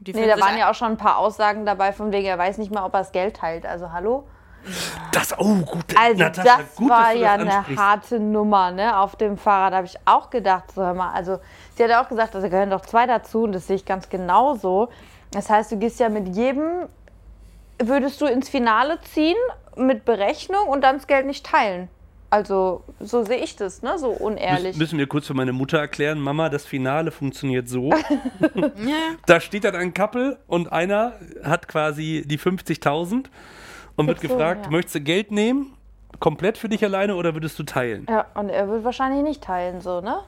Die 0.00 0.14
Nee, 0.14 0.26
da 0.26 0.40
waren 0.40 0.56
ja 0.56 0.70
auch 0.70 0.74
schon 0.74 0.92
ein 0.92 0.96
paar 0.96 1.18
Aussagen 1.18 1.66
dabei, 1.66 1.92
von 1.92 2.10
wegen, 2.10 2.26
er 2.26 2.38
weiß 2.38 2.56
nicht 2.56 2.72
mal, 2.72 2.84
ob 2.84 2.94
er 2.94 3.00
das 3.00 3.12
Geld 3.12 3.36
teilt. 3.36 3.66
Also 3.66 3.92
hallo? 3.92 4.26
Das, 5.12 5.38
oh, 5.38 5.56
gut. 5.56 5.84
Also 5.94 6.22
Natascha, 6.22 6.56
das 6.56 6.74
gut, 6.74 6.88
war 6.88 7.12
ja 7.12 7.36
das 7.36 7.46
eine 7.46 7.76
harte 7.76 8.18
Nummer, 8.18 8.70
ne? 8.70 8.98
Auf 8.98 9.14
dem 9.16 9.36
Fahrrad 9.36 9.74
habe 9.74 9.86
ich 9.86 9.98
auch 10.06 10.30
gedacht, 10.30 10.72
so 10.74 10.80
hör 10.80 10.94
mal, 10.94 11.12
also 11.12 11.38
sie 11.76 11.82
hat 11.84 11.90
ja 11.90 12.02
auch 12.02 12.08
gesagt, 12.08 12.34
also 12.34 12.48
gehören 12.48 12.70
doch 12.70 12.80
zwei 12.80 13.06
dazu 13.06 13.42
und 13.42 13.52
das 13.52 13.66
sehe 13.66 13.76
ich 13.76 13.84
ganz 13.84 14.08
genauso. 14.08 14.88
Das 15.32 15.50
heißt, 15.50 15.70
du 15.70 15.76
gehst 15.76 16.00
ja 16.00 16.08
mit 16.08 16.34
jedem, 16.34 16.88
würdest 17.78 18.22
du 18.22 18.26
ins 18.26 18.48
Finale 18.48 18.98
ziehen 19.02 19.36
mit 19.76 20.06
Berechnung 20.06 20.66
und 20.68 20.80
dann 20.80 20.96
das 20.96 21.06
Geld 21.06 21.26
nicht 21.26 21.44
teilen. 21.44 21.90
Also 22.34 22.82
so 22.98 23.22
sehe 23.22 23.36
ich 23.36 23.54
das, 23.54 23.82
ne? 23.82 23.96
So 23.96 24.08
unehrlich. 24.08 24.64
Müssen, 24.64 24.78
müssen 24.80 24.98
wir 24.98 25.06
kurz 25.06 25.28
für 25.28 25.34
meine 25.34 25.52
Mutter 25.52 25.78
erklären, 25.78 26.18
Mama, 26.18 26.48
das 26.48 26.66
Finale 26.66 27.12
funktioniert 27.12 27.68
so. 27.68 27.90
Da 29.26 29.38
steht 29.38 29.62
dann 29.62 29.76
ein 29.76 29.94
Couple 29.94 30.38
und 30.48 30.72
einer 30.72 31.12
hat 31.44 31.68
quasi 31.68 32.24
die 32.26 32.36
50.000 32.36 33.26
und 33.94 34.06
wird 34.08 34.18
so, 34.20 34.26
gefragt, 34.26 34.64
ja. 34.64 34.70
möchtest 34.72 34.96
du 34.96 35.00
Geld 35.02 35.30
nehmen, 35.30 35.74
komplett 36.18 36.58
für 36.58 36.68
dich 36.68 36.82
alleine 36.82 37.14
oder 37.14 37.34
würdest 37.34 37.56
du 37.60 37.62
teilen? 37.62 38.04
Ja, 38.10 38.26
und 38.34 38.48
er 38.48 38.68
wird 38.68 38.82
wahrscheinlich 38.82 39.22
nicht 39.22 39.44
teilen, 39.44 39.80
so, 39.80 40.00
ne? 40.00 40.18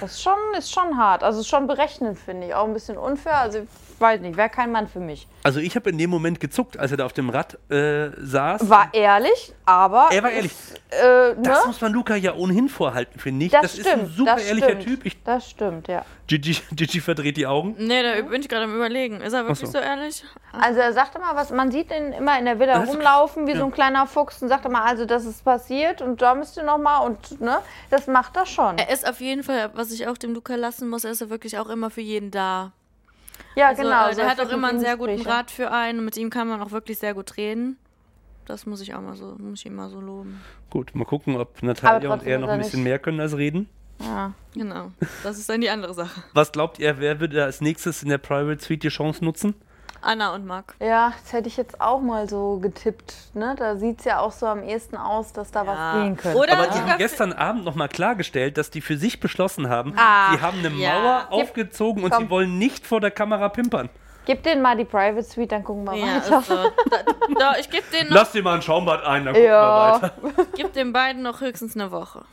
Das 0.00 0.12
ist 0.12 0.22
schon, 0.22 0.38
ist 0.56 0.72
schon 0.72 0.96
hart. 0.96 1.24
Also 1.24 1.40
ist 1.40 1.48
schon 1.48 1.66
berechnend, 1.66 2.20
finde 2.20 2.46
ich. 2.46 2.54
Auch 2.54 2.66
ein 2.66 2.72
bisschen 2.72 2.96
unfair. 2.96 3.38
Also 3.38 3.66
weiß 4.00 4.20
nicht, 4.20 4.36
wäre 4.36 4.48
kein 4.48 4.72
Mann 4.72 4.88
für 4.88 5.00
mich. 5.00 5.26
Also 5.42 5.60
ich 5.60 5.76
habe 5.76 5.90
in 5.90 5.98
dem 5.98 6.10
Moment 6.10 6.40
gezuckt, 6.40 6.78
als 6.78 6.90
er 6.90 6.96
da 6.98 7.06
auf 7.06 7.12
dem 7.12 7.30
Rad 7.30 7.58
äh, 7.70 8.10
saß. 8.18 8.68
War 8.68 8.88
ehrlich, 8.92 9.52
aber. 9.66 10.08
Er 10.12 10.22
war 10.22 10.30
ehrlich. 10.30 10.52
Äh, 10.90 11.34
ne? 11.34 11.36
Das 11.42 11.66
muss 11.66 11.80
man 11.80 11.92
Luca 11.92 12.16
ja 12.16 12.34
ohnehin 12.34 12.68
vorhalten, 12.68 13.18
finde 13.20 13.46
ich. 13.46 13.52
Das, 13.52 13.62
Das, 13.62 13.72
stimmt. 13.72 13.86
ist 13.86 13.92
ein 13.94 14.06
super 14.16 14.34
das 14.36 14.44
ehrlicher 14.44 14.68
stimmt. 14.70 14.84
Typ. 14.84 15.06
Ich, 15.06 15.22
das 15.22 15.48
stimmt, 15.50 15.88
ja. 15.88 16.04
Gigi, 16.26 16.56
Gigi 16.72 17.00
verdreht 17.00 17.36
die 17.36 17.46
Augen. 17.46 17.74
nee, 17.78 18.02
da 18.02 18.20
bin 18.22 18.40
ich 18.40 18.48
gerade 18.48 18.64
am 18.64 18.74
überlegen. 18.74 19.20
Ist 19.20 19.32
er 19.32 19.46
wirklich 19.46 19.68
so. 19.70 19.78
so. 19.78 19.78
ehrlich? 19.78 20.24
Also 20.52 20.80
er 20.80 20.92
sagte 20.92 21.18
mal, 21.18 21.34
was 21.36 21.50
man 21.50 21.70
sieht 21.70 21.90
ihn 21.90 22.12
immer 22.12 22.38
in 22.38 22.44
der 22.44 22.58
Villa 22.58 22.74
Das 22.78 22.84
ist- 22.88 22.94
rumlaufen 22.94 23.46
wie 23.46 23.52
so 23.52 23.58
ja. 23.58 23.64
ein 23.64 23.72
kleiner 23.72 24.06
Fuchs 24.06 24.40
und 24.42 24.48
sagte 24.48 24.68
mal, 24.68 24.82
also 24.82 25.04
das 25.06 25.24
ist 25.24 25.44
passiert 25.44 26.02
und 26.02 26.22
da 26.22 26.34
müsst 26.34 26.56
ihr 26.56 26.62
noch 26.62 26.78
mal 26.78 26.98
und 26.98 27.40
ne, 27.40 27.58
das 27.90 28.06
macht 28.06 28.36
er 28.36 28.46
schon. 28.46 28.78
Er 28.78 28.90
ist 28.90 29.08
auf 29.08 29.20
jeden 29.20 29.42
Fall, 29.42 29.70
was 29.74 29.90
ich 29.92 30.06
auch 30.08 30.16
dem 30.18 30.34
Luca 30.34 30.54
lassen 30.54 30.88
muss, 30.88 31.04
er 31.04 31.10
ist 31.12 31.20
ja 31.20 31.30
wirklich 31.30 31.58
auch 31.58 31.68
immer 31.68 31.90
für 31.90 32.00
jeden 32.00 32.30
da. 32.30 32.72
Ja, 33.54 33.68
Also, 33.68 33.82
genau. 33.82 34.08
äh, 34.08 34.12
so 34.14 34.20
der 34.20 34.30
hat 34.30 34.40
auch 34.40 34.50
immer 34.50 34.68
einen 34.68 34.80
sehr 34.80 34.96
guten. 34.96 35.20
Rat 35.22 35.50
für 35.50 35.70
einen 35.70 35.98
und 36.00 36.04
mit 36.04 36.16
ihm 36.16 36.30
kann 36.30 36.48
man 36.48 36.60
auch 36.60 36.70
wirklich 36.70 36.98
sehr 36.98 37.14
gut 37.14 37.36
reden. 37.36 37.76
Das 38.46 38.66
muss 38.66 38.80
ich 38.80 38.94
auch 38.94 39.00
mal 39.00 39.14
so, 39.14 39.36
muss 39.38 39.60
ich 39.60 39.66
ihm 39.66 39.76
mal 39.76 39.90
so 39.90 40.00
loben. 40.00 40.40
Gut, 40.70 40.94
mal 40.94 41.04
gucken, 41.04 41.36
ob 41.36 41.62
Natalia 41.62 42.12
und 42.12 42.24
er 42.24 42.38
noch 42.38 42.48
er 42.48 42.54
ein 42.54 42.58
bisschen 42.60 42.80
nicht- 42.80 42.88
mehr 42.90 42.98
können 42.98 43.20
als 43.20 43.36
reden. 43.36 43.68
Ja. 44.00 44.32
Genau. 44.54 44.90
Das 45.22 45.38
ist 45.38 45.48
dann 45.48 45.60
die 45.60 45.68
andere 45.70 45.92
Sache. 45.94 46.22
Was 46.32 46.50
glaubt 46.52 46.78
ihr, 46.78 46.98
wer 46.98 47.20
würde 47.20 47.44
als 47.44 47.60
nächstes 47.60 48.02
in 48.02 48.08
der 48.08 48.18
Private 48.18 48.62
Suite 48.64 48.82
die 48.82 48.88
Chance 48.88 49.24
nutzen? 49.24 49.54
Anna 50.02 50.34
und 50.34 50.46
Marc. 50.46 50.74
ja, 50.80 51.12
das 51.22 51.32
hätte 51.32 51.48
ich 51.48 51.56
jetzt 51.56 51.80
auch 51.80 52.00
mal 52.00 52.28
so 52.28 52.58
getippt. 52.58 53.14
Ne? 53.34 53.54
Da 53.58 53.76
sieht 53.76 53.98
es 54.00 54.04
ja 54.04 54.20
auch 54.20 54.32
so 54.32 54.46
am 54.46 54.62
ehesten 54.62 54.96
aus, 54.96 55.32
dass 55.32 55.50
da 55.50 55.64
Ja. 55.64 55.66
was 55.66 56.02
gehen 56.02 56.16
könnte. 56.16 56.38
Oder 56.38 56.52
Aber 56.58 56.66
die 56.68 56.78
haben 56.78 56.98
gestern 56.98 57.32
Abend 57.32 57.64
nochmal 57.64 57.88
klargestellt, 57.88 58.56
dass 58.58 58.70
die 58.70 58.80
für 58.80 58.96
sich 58.96 59.20
beschlossen 59.20 59.68
haben, 59.68 59.92
Ach, 59.96 60.32
sie 60.34 60.40
haben 60.40 60.58
eine 60.60 60.70
ja. 60.70 60.98
Mauer 60.98 61.26
Gib- 61.30 61.32
aufgezogen 61.42 62.02
und 62.04 62.10
komm. 62.10 62.24
sie 62.24 62.30
wollen 62.30 62.58
nicht 62.58 62.86
vor 62.86 63.00
der 63.00 63.10
Kamera 63.10 63.48
pimpern. 63.50 63.88
Gib 64.26 64.42
denen 64.42 64.62
mal 64.62 64.76
die 64.76 64.84
Private 64.84 65.22
Suite, 65.22 65.50
dann 65.52 65.64
gucken 65.64 65.84
wir 65.84 65.94
Ja, 65.96 66.06
weiter. 66.16 66.42
so. 66.42 66.54
Da, 66.90 66.98
da, 67.38 67.56
ich 67.58 67.68
gebe 67.70 67.84
denen, 67.92 68.10
noch- 68.10 68.16
Lass 68.16 68.32
dir 68.32 68.42
mal 68.42 68.54
ein 68.56 68.62
Schaumbad 68.62 69.02
ein, 69.04 69.24
dann 69.24 69.34
gucken 69.34 69.48
Ja. 69.48 70.00
wir 70.00 70.02
weiter. 70.02 70.46
geb 70.56 70.72
den 70.74 70.92
beiden 70.92 71.22
noch 71.22 71.40
höchstens 71.40 71.74
eine 71.74 71.90
Woche. 71.90 72.24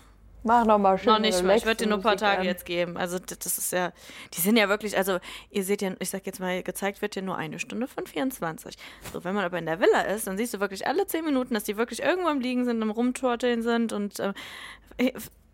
Mach 0.48 0.66
noch 0.66 0.78
mal 0.78 0.98
schön. 0.98 1.12
Noch 1.12 1.20
nicht 1.20 1.44
mal. 1.44 1.58
Ich 1.58 1.66
würde 1.66 1.84
dir 1.84 1.90
nur 1.90 1.98
ein 2.00 2.04
paar 2.04 2.16
Tage 2.18 2.40
an. 2.42 2.46
jetzt 2.46 2.66
geben. 2.66 2.96
Also 2.98 3.20
das 3.20 3.58
ist 3.58 3.74
ja, 3.74 3.92
die 4.34 4.40
sind 4.42 4.56
ja 4.58 4.70
wirklich, 4.70 4.98
also 4.98 5.20
ihr 5.52 5.64
seht 5.64 5.82
ja, 5.82 5.92
ich 6.00 6.10
sag 6.10 6.26
jetzt 6.26 6.40
mal, 6.40 6.64
gezeigt 6.64 7.02
wird 7.02 7.16
ja 7.18 7.22
nur 7.22 7.36
eine 7.38 7.60
Stunde 7.60 7.88
von 7.88 8.08
24. 8.08 8.76
So, 9.12 9.24
wenn 9.26 9.36
man 9.36 9.44
aber 9.44 9.60
in 9.60 9.66
der 9.66 9.80
Villa 9.82 10.02
ist, 10.02 10.26
dann 10.26 10.38
siehst 10.38 10.54
du 10.54 10.60
wirklich 10.62 10.88
alle 10.88 11.06
10 11.06 11.26
Minuten, 11.26 11.54
dass 11.54 11.66
die 11.66 11.76
wirklich 11.78 12.02
irgendwo 12.02 12.30
am 12.30 12.40
Liegen 12.40 12.64
sind, 12.66 12.82
am 12.82 12.90
Rumtorteln 12.92 13.62
sind 13.62 13.92
und 13.94 14.20
äh, 14.20 14.34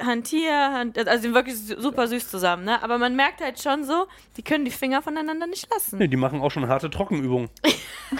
Hantier, 0.02 0.52
Hand, 0.74 0.98
also 0.98 1.12
die 1.16 1.22
sind 1.22 1.34
wirklich 1.36 1.56
su- 1.58 1.80
super 1.80 2.08
süß 2.08 2.30
zusammen, 2.30 2.64
ne? 2.66 2.82
Aber 2.84 2.98
man 2.98 3.16
merkt 3.16 3.42
halt 3.42 3.62
schon 3.62 3.84
so, 3.84 4.08
die 4.38 4.42
können 4.44 4.66
die 4.66 4.72
Finger 4.72 5.02
voneinander 5.02 5.48
nicht 5.48 5.70
lassen. 5.72 5.98
Nee, 5.98 6.08
die 6.08 6.18
machen 6.18 6.42
auch 6.42 6.50
schon 6.52 6.68
harte 6.68 6.90
Trockenübungen. 6.90 7.50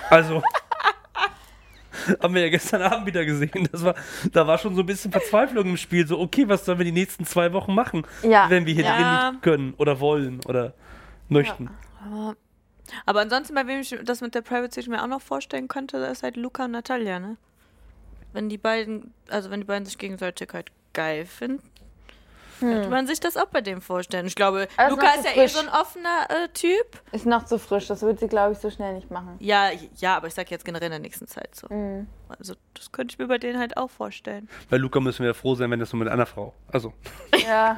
Also. 0.10 0.42
haben 2.22 2.34
wir 2.34 2.42
ja 2.42 2.50
gestern 2.50 2.82
Abend 2.84 3.06
wieder 3.06 3.26
gesehen. 3.26 3.68
Das 3.72 3.84
war, 3.84 3.96
da 4.32 4.46
war 4.48 4.58
schon 4.58 4.76
so 4.76 4.82
ein 4.82 4.86
bisschen 4.86 5.12
Verzweiflung 5.12 5.66
im 5.66 5.78
Spiel. 5.78 6.08
So, 6.08 6.20
okay, 6.20 6.48
was 6.48 6.66
sollen 6.66 6.78
wir 6.78 6.86
die 6.86 6.92
nächsten 6.92 7.26
zwei 7.26 7.54
Wochen 7.54 7.74
machen, 7.74 8.06
Ja. 8.24 8.50
wenn 8.50 8.66
wir 8.66 8.74
hier 8.74 8.84
Ja. 8.86 8.96
drin 8.96 9.12
nicht 9.34 9.42
können 9.44 9.74
oder 9.78 10.00
wollen 10.00 10.40
oder 10.46 10.74
möchten? 11.30 11.70
Aber, 12.06 12.36
aber 13.06 13.22
ansonsten, 13.22 13.56
bei 13.56 13.66
wem 13.68 13.80
ich 13.82 13.96
das 14.04 14.22
mit 14.22 14.36
der 14.36 14.42
Private 14.42 14.74
Suite 14.74 14.88
mir 14.90 15.02
auch 15.04 15.08
noch 15.08 15.22
vorstellen 15.22 15.68
könnte, 15.68 16.00
das 16.00 16.18
ist 16.20 16.24
halt 16.24 16.36
Luca 16.38 16.66
und 16.66 16.72
Natalia, 16.72 17.20
ne? 17.20 17.38
Wenn 18.34 18.50
die 18.50 18.58
beiden, 18.58 19.14
also 19.30 19.50
wenn 19.52 19.62
die 19.62 19.66
beiden 19.68 19.86
sich 19.86 19.98
gegenseitig 19.98 20.50
halt 20.54 20.72
geil 20.94 21.26
finden, 21.26 21.62
könnte 22.64 22.90
man 22.90 23.08
sich 23.08 23.20
das 23.20 23.38
auch 23.38 23.46
bei 23.48 23.62
dem 23.62 23.82
vorstellen. 23.82 24.26
Ich 24.26 24.36
glaube, 24.36 24.68
Also 24.78 24.96
Luca 24.96 25.08
ist 25.16 25.26
ja 25.26 25.32
eh 25.32 25.34
frisch. 25.48 25.52
so 25.54 25.60
ein 25.60 25.70
offener 25.70 26.28
äh, 26.30 26.50
Typ. 26.50 27.02
Ist 27.12 27.26
noch 27.26 27.46
zu 27.46 27.60
frisch, 27.60 27.88
das 27.88 28.02
wird 28.02 28.20
sie, 28.20 28.28
glaube 28.28 28.54
ich, 28.54 28.60
so 28.60 28.70
schnell 28.70 28.94
nicht 28.94 29.12
machen. 29.12 29.36
Ja, 29.40 29.70
ja, 29.98 30.16
aber 30.18 30.28
ich 30.28 30.34
sag 30.34 30.50
jetzt 30.52 30.66
generell 30.66 30.86
in 30.88 30.92
der 30.92 31.00
nächsten 31.00 31.28
Zeit 31.28 31.56
so. 31.56 31.68
Mhm. 31.74 32.08
Also 32.40 32.56
das 32.74 32.92
könnte 32.92 33.14
ich 33.14 33.20
mir 33.20 33.28
bei 33.28 33.38
denen 33.38 33.60
halt 33.60 33.78
auch 33.78 33.90
vorstellen. 33.92 34.50
Bei 34.70 34.78
Luca 34.78 35.00
müssen 35.00 35.20
wir 35.20 35.28
ja 35.28 35.34
froh 35.34 35.56
sein, 35.56 35.70
wenn 35.72 35.80
das 35.80 35.94
nur 35.94 36.00
mit 36.04 36.08
einer 36.12 36.26
Frau. 36.26 36.54
Also, 36.72 36.94
Ja, 37.48 37.76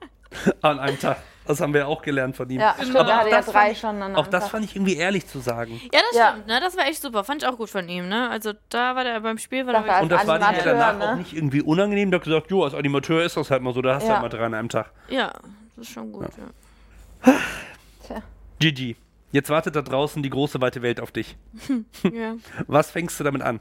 an 0.62 0.78
einem 0.78 0.98
Tag. 1.00 1.18
Das 1.46 1.60
haben 1.60 1.72
wir 1.72 1.80
ja 1.82 1.86
auch 1.86 2.02
gelernt 2.02 2.34
von 2.36 2.48
ihm. 2.50 2.60
ja 2.60 2.74
stimmt, 2.78 2.96
Aber 2.96 3.08
da 3.08 3.20
auch 3.20 3.24
ja 3.26 3.30
das 3.36 3.46
drei 3.46 3.52
fand 3.52 3.72
ich- 3.72 3.80
schon 3.80 4.16
Auch 4.16 4.26
das 4.26 4.48
fand 4.48 4.64
ich 4.64 4.74
irgendwie 4.76 4.96
ehrlich 4.96 5.26
zu 5.26 5.38
sagen. 5.38 5.80
Ja, 5.92 6.00
das 6.10 6.18
Ja. 6.18 6.30
stimmt, 6.32 6.46
ne? 6.48 6.60
Das 6.60 6.76
war 6.76 6.86
echt 6.86 7.00
super. 7.02 7.24
Fand 7.24 7.42
ich 7.42 7.48
auch 7.48 7.56
gut 7.56 7.70
von 7.70 7.88
ihm, 7.88 8.08
ne? 8.08 8.28
Also 8.30 8.52
da 8.68 8.94
war 8.96 9.04
der 9.04 9.20
beim 9.20 9.38
Spiel, 9.38 9.66
war 9.66 9.72
Dachte, 9.74 9.86
der 9.88 10.02
Und 10.02 10.08
das 10.12 10.26
war 10.26 10.36
ihm 10.38 10.42
ja 10.56 10.62
danach 10.64 10.98
ne? 10.98 11.12
auch 11.12 11.16
nicht 11.16 11.32
irgendwie 11.34 11.62
unangenehm. 11.62 12.10
Der 12.10 12.18
hat 12.20 12.24
gesagt, 12.24 12.50
jo, 12.50 12.64
als 12.64 12.74
Animateur 12.74 13.22
ist 13.24 13.36
das 13.36 13.50
halt 13.50 13.62
mal 13.62 13.72
so, 13.74 13.82
da 13.82 13.94
hast 13.94 14.02
du 14.02 14.08
Ja. 14.08 14.14
halt 14.20 14.22
mal 14.22 14.28
drei 14.36 14.44
an 14.46 14.54
einem 14.54 14.68
Tag. 14.68 14.90
Ja, 15.08 15.32
das 15.76 15.86
ist 15.86 15.92
schon 15.92 16.10
gut, 16.12 16.28
ja. 16.36 17.32
Tja. 18.06 18.22
Gigi, 18.58 18.96
jetzt 19.32 19.50
wartet 19.50 19.76
da 19.76 19.82
draußen 19.82 20.22
die 20.22 20.30
große 20.30 20.60
weite 20.60 20.82
Welt 20.82 21.00
auf 21.00 21.12
dich. 21.12 21.36
ja. 22.12 22.36
Was 22.66 22.90
fängst 22.90 23.18
du 23.20 23.24
damit 23.24 23.42
an? 23.42 23.60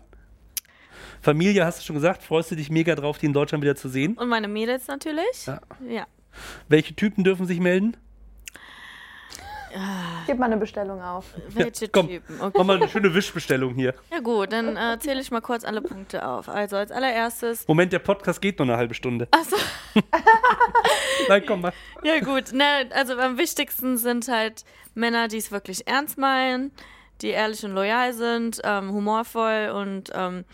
Familie, 1.21 1.65
hast 1.65 1.79
du 1.79 1.83
schon 1.83 1.95
gesagt, 1.95 2.21
freust 2.21 2.51
du 2.51 2.55
dich 2.55 2.69
mega 2.69 2.93
drauf, 2.95 3.17
die 3.17 3.25
in 3.25 3.33
Deutschland 3.33 3.63
wieder 3.63 3.75
zu 3.75 3.89
sehen? 3.89 4.15
Und 4.15 4.29
meine 4.29 4.47
Mädels 4.47 4.87
natürlich. 4.87 5.45
Ja. 5.47 5.59
ja. 5.87 6.05
Welche 6.67 6.95
Typen 6.95 7.23
dürfen 7.23 7.45
sich 7.45 7.59
melden? 7.59 7.97
Gib 10.25 10.39
mal 10.39 10.45
eine 10.45 10.57
Bestellung 10.57 11.01
auf. 11.01 11.25
Welche 11.49 11.89
komm. 11.89 12.07
Typen? 12.07 12.39
Okay. 12.39 12.53
Mach 12.57 12.65
mal 12.65 12.77
eine 12.77 12.87
schöne 12.87 13.13
Wischbestellung 13.13 13.75
hier. 13.75 13.93
Ja 14.11 14.19
gut, 14.19 14.53
dann 14.53 14.77
äh, 14.77 14.97
zähle 14.99 15.19
ich 15.19 15.31
mal 15.31 15.41
kurz 15.41 15.65
alle 15.65 15.81
Punkte 15.81 16.25
auf. 16.25 16.47
Also 16.47 16.77
als 16.77 16.91
allererstes. 16.91 17.67
Moment, 17.67 17.91
der 17.91 17.99
Podcast 17.99 18.41
geht 18.41 18.57
nur 18.57 18.67
eine 18.67 18.77
halbe 18.77 18.93
Stunde. 18.93 19.27
Achso, 19.31 19.57
Nein, 21.27 21.43
komm 21.45 21.61
mal. 21.61 21.73
ja 22.03 22.19
gut. 22.21 22.53
Ne, 22.53 22.89
also 22.91 23.17
am 23.17 23.37
wichtigsten 23.37 23.97
sind 23.97 24.27
halt 24.29 24.63
Männer, 24.93 25.27
die 25.27 25.37
es 25.37 25.51
wirklich 25.51 25.87
ernst 25.87 26.17
meinen, 26.17 26.71
die 27.21 27.29
ehrlich 27.29 27.63
und 27.65 27.71
loyal 27.73 28.13
sind, 28.13 28.61
ähm, 28.63 28.91
humorvoll 28.91 29.71
und 29.75 30.09
ähm, 30.13 30.45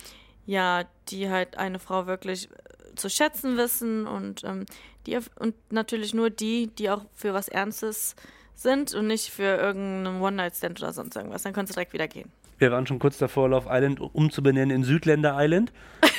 ja, 0.45 0.83
die 1.09 1.29
halt 1.29 1.57
eine 1.57 1.77
Frau 1.79 2.07
wirklich 2.07 2.49
zu 2.95 3.09
schätzen 3.09 3.55
wissen 3.57 4.07
und 4.07 4.43
ähm, 4.43 4.65
die 5.07 5.17
und 5.39 5.55
natürlich 5.71 6.13
nur 6.13 6.29
die, 6.29 6.67
die 6.67 6.89
auch 6.89 7.01
für 7.15 7.33
was 7.33 7.47
Ernstes 7.47 8.15
sind 8.55 8.93
und 8.93 9.07
nicht 9.07 9.29
für 9.31 9.43
irgendeinen 9.57 10.21
One-Night-Stand 10.21 10.81
oder 10.81 10.93
sonst 10.93 11.15
irgendwas. 11.15 11.41
Dann 11.43 11.53
kannst 11.53 11.71
du 11.71 11.73
direkt 11.75 11.93
wieder 11.93 12.07
gehen. 12.07 12.31
Wir 12.59 12.71
waren 12.71 12.85
schon 12.85 12.99
kurz 12.99 13.17
davor, 13.17 13.49
Love 13.49 13.67
Island 13.71 13.99
umzubenennen 13.99 14.69
in 14.75 14.83
Südländer 14.83 15.35
Island. 15.39 15.71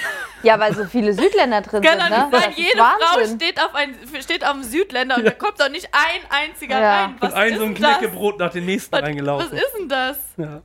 Ja, 0.44 0.58
weil 0.58 0.74
so 0.74 0.84
viele 0.86 1.12
Südländer 1.12 1.60
drin 1.60 1.82
Kann 1.84 2.00
sind, 2.00 2.10
doch 2.10 2.30
ne? 2.32 2.36
ist 2.48 2.58
jede 2.58 2.78
Frau 2.78 3.16
Wahnsinn. 3.16 3.36
steht 3.36 3.60
auf, 3.62 3.76
ein, 3.76 3.94
steht 4.20 4.44
auf 4.44 4.54
dem 4.54 4.64
Südländer 4.64 5.16
und 5.18 5.24
da 5.24 5.30
kommt 5.30 5.60
doch 5.60 5.68
nicht 5.68 5.88
ein 5.92 6.20
einziger 6.48 6.80
Ja. 6.80 7.04
rein. 7.04 7.14
Was 7.20 7.32
Und 7.32 7.38
ein 7.38 7.52
ist 7.52 7.58
so 7.60 7.64
ein? 7.66 7.74
Knäckebrot 7.74 8.40
nach 8.40 8.50
dem 8.50 8.66
nächsten 8.66 8.90
Was, 8.90 9.02
was 9.02 9.06
reingelaufen. 9.08 9.52
ist 9.56 9.72
denn 9.78 9.88
das? 9.88 10.18
Ja. 10.38 10.62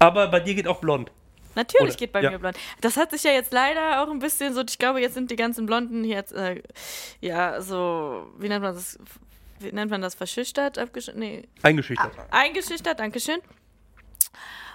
Aber 0.00 0.26
bei 0.26 0.40
dir 0.40 0.56
geht 0.56 0.66
auch 0.66 0.80
blond. 0.80 1.12
Natürlich 1.54 1.94
Oder- 1.94 1.98
geht 1.98 2.12
bei 2.12 2.22
ja. 2.22 2.30
mir 2.30 2.38
blond. 2.38 2.56
Das 2.80 2.96
hat 2.96 3.10
sich 3.10 3.22
ja 3.24 3.32
jetzt 3.32 3.52
leider 3.52 4.02
auch 4.02 4.10
ein 4.10 4.18
bisschen 4.18 4.54
so, 4.54 4.62
ich 4.68 4.78
glaube, 4.78 5.00
jetzt 5.00 5.14
sind 5.14 5.30
die 5.30 5.36
ganzen 5.36 5.66
Blonden 5.66 6.04
jetzt, 6.04 6.32
äh, 6.32 6.62
ja, 7.20 7.60
so, 7.60 8.30
wie 8.38 8.48
nennt 8.48 8.62
man 8.62 8.74
das? 8.74 8.98
Wie 9.60 9.70
nennt 9.72 9.90
man 9.90 10.00
das? 10.02 10.14
Verschüchtert? 10.14 10.78
Abgesch 10.78 11.10
nee, 11.14 11.48
Eingeschüchtert. 11.62 12.12
eingeschüchtert, 12.30 12.98
Dankeschön. 12.98 13.40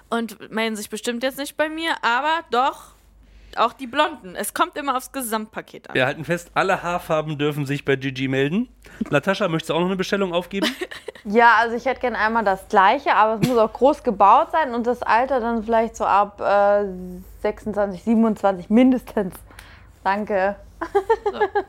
Und 0.10 0.52
melden 0.52 0.76
sich 0.78 0.90
bestimmt 0.90 1.24
jetzt 1.24 1.38
nicht 1.38 1.58
bei 1.58 1.68
mir, 1.68 1.96
aber 2.02 2.46
doch 2.52 2.96
auch 3.58 3.74
die 3.74 3.88
Blonden. 3.88 4.36
Es 4.36 4.54
kommt 4.54 4.78
immer 4.78 4.96
aufs 4.98 5.12
Gesamtpaket 5.12 5.89
an. 5.89 5.96
Wir 5.96 6.06
halten 6.06 6.26
fest, 6.26 6.52
alle 6.54 6.84
Haarfarben 6.84 7.38
dürfen 7.38 7.65
sich 7.65 7.84
bei 7.86 7.96
Gigi 7.96 8.28
melden. 8.28 8.70
Natascha, 9.10 9.48
möchtest 9.48 9.70
du 9.70 9.74
auch 9.76 9.80
noch 9.80 9.88
eine 9.88 9.96
Bestellung 9.96 10.34
aufgeben? 10.34 10.67
Ja, 11.30 11.56
also 11.60 11.76
ich 11.76 11.84
hätte 11.84 12.00
gerne 12.00 12.17
einmal 12.20 12.46
das 12.46 12.70
gleiche, 12.70 13.13
aber 13.13 13.34
es 13.41 13.46
muss 13.50 13.58
auch 13.58 13.74
groß 13.74 14.02
gebaut 14.04 14.48
sein 14.54 14.74
und 14.74 14.88
das 14.88 15.04
Alter 15.04 15.41
dann 15.41 15.62
vielleicht 15.62 15.98
so 15.98 16.06
ab 16.06 16.39
äh, 16.39 16.86
26, 17.41 18.02
27 18.04 18.70
mindestens. 18.70 19.34
Danke. 20.06 20.56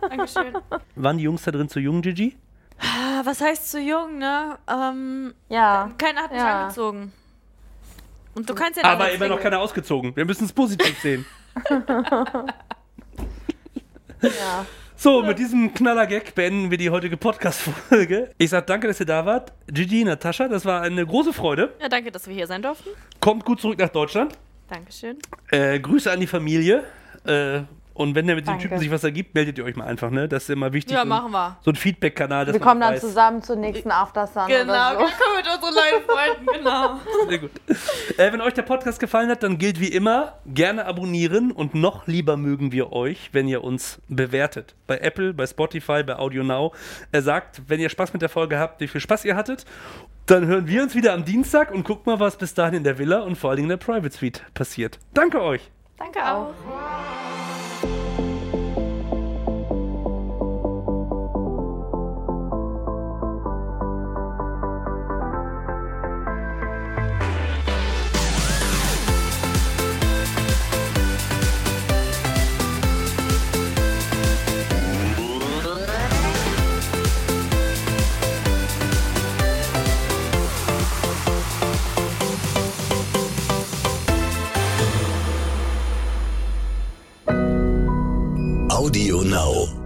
Dankeschön. 0.09 0.55
Waren 0.95 1.19
die 1.19 1.25
Jungs 1.25 1.43
da 1.43 1.51
drin 1.51 1.69
zu 1.69 1.81
jung, 1.81 2.03
Gigi? 2.03 2.37
Ah, 2.81 3.23
Was 3.25 3.41
heißt 3.41 3.69
zu 3.73 3.81
jung, 3.81 4.19
ne? 4.19 4.57
Ähm, 4.71 5.35
Ja. 5.49 5.91
keiner 5.99 6.23
hat 6.23 6.31
mich 6.31 6.41
Ja. 6.41 6.61
angezogen. 6.63 7.13
Und 8.39 8.49
du 8.49 8.55
kannst 8.55 8.77
ja 8.81 8.85
Aber 8.85 9.11
immer 9.11 9.27
noch 9.27 9.41
keiner 9.41 9.59
ausgezogen. 9.59 10.15
Wir 10.15 10.25
müssen 10.25 10.45
es 10.45 10.53
positiv 10.53 10.97
sehen. 11.01 11.27
ja. 14.23 14.65
So, 14.95 15.23
mit 15.23 15.41
diesem 15.41 15.75
Knaller-Gag 15.75 16.37
beenden 16.37 16.71
wir 16.71 16.79
die 16.79 16.89
heutige 16.89 17.17
Podcast-Folge. 17.17 18.31
Ich 18.39 18.51
sag 18.51 18.69
danke, 18.69 18.87
dass 18.87 19.01
ihr 19.01 19.07
da 19.07 19.27
wart. 19.27 19.53
Gigi, 19.67 20.05
Natascha, 20.05 20.47
das 20.47 20.65
war 20.65 20.83
eine 20.83 21.05
große 21.05 21.33
Freude. 21.33 21.75
Ja, 21.81 21.89
danke, 21.89 22.13
dass 22.13 22.29
wir 22.29 22.35
hier 22.35 22.47
sein 22.47 22.63
durften. 22.63 22.91
Kommt 23.19 23.45
gut 23.45 23.61
zurück 23.61 23.81
nach 23.81 23.89
Deutschland. 23.89 24.39
Dankeschön. 24.69 25.19
Äh, 25.51 25.81
Grüße 25.81 26.09
an 26.09 26.21
die 26.21 26.29
Familie. 26.29 26.85
Äh, 27.25 27.63
und 27.99 28.15
wenn 28.15 28.29
der 28.29 28.37
mit 28.37 28.45
dem 28.47 28.51
Danke. 28.53 28.63
Typen 28.63 28.79
sich 28.79 28.93
was 28.93 29.03
ergibt, 29.03 29.35
meldet 29.35 29.59
ihr 29.59 29.65
euch 29.65 29.75
mal 29.75 29.85
einfach, 29.87 30.11
ne? 30.11 30.29
Das 30.29 30.45
ist 30.45 30.51
immer 30.51 30.73
wichtig. 30.73 30.95
Ja, 30.95 31.03
so 31.03 31.09
machen 31.09 31.33
wir. 31.33 31.59
So 31.63 31.73
ein 31.73 31.75
Feedback-Kanal. 31.75 32.47
Wir 32.53 32.61
kommen 32.61 32.81
dann 32.81 32.95
weiß. 32.95 33.01
zusammen 33.01 33.43
zur 33.43 33.57
nächsten 33.57 33.91
Aftersun 33.91 34.47
Genau, 34.47 34.63
oder 34.73 35.01
wir 35.01 35.07
so. 35.09 35.13
kommen 35.15 35.37
mit 35.37 35.47
unseren 35.53 35.75
Live-Freunden, 35.75 36.47
genau. 36.59 37.01
Sehr 37.29 37.39
gut. 37.39 37.51
Äh, 38.17 38.33
wenn 38.33 38.41
euch 38.41 38.55
der 38.55 38.63
Podcast 38.63 39.01
gefallen 39.01 39.29
hat, 39.31 39.43
dann 39.43 39.59
gilt 39.59 39.81
wie 39.81 39.89
immer, 39.89 40.35
gerne 40.47 40.87
abonnieren 40.87 41.51
und 41.51 41.75
noch 41.75 42.07
lieber 42.07 42.37
mögen 42.37 42.71
wir 42.71 42.93
euch, 42.93 43.31
wenn 43.33 43.49
ihr 43.49 43.65
uns 43.65 44.01
bewertet. 44.09 44.77
Bei 44.87 44.99
Apple, 44.99 45.35
bei 45.35 45.49
Spotify, 45.49 46.05
bei 46.05 46.17
Audio 46.21 46.45
Now. 46.45 46.73
Er 47.11 47.23
sagt, 47.23 47.63
wenn 47.67 47.81
ihr 47.81 47.89
Spaß 47.89 48.13
mit 48.13 48.23
der 48.23 48.29
Folge 48.29 48.61
habt, 48.61 48.81
wie 48.81 48.87
viel 48.87 49.01
Spaß 49.01 49.25
ihr 49.25 49.35
hattet. 49.35 49.65
Dann 50.27 50.47
hören 50.47 50.69
wir 50.69 50.85
uns 50.85 50.95
wieder 50.95 51.15
am 51.15 51.25
Dienstag 51.25 51.73
und 51.73 51.83
gucken 51.83 52.13
mal, 52.13 52.21
was 52.21 52.37
bis 52.37 52.55
dahin 52.55 52.75
in 52.75 52.85
der 52.85 52.97
Villa 52.99 53.21
und 53.23 53.35
vor 53.37 53.51
allen 53.51 53.57
Dingen 53.57 53.71
in 53.73 53.77
der 53.79 53.85
Private 53.85 54.15
Suite 54.15 54.45
passiert. 54.55 55.01
Danke 55.15 55.43
euch! 55.43 55.69
Danke 55.99 56.25
auch. 56.25 57.18
Audio 88.79 89.25
Now. 89.25 89.78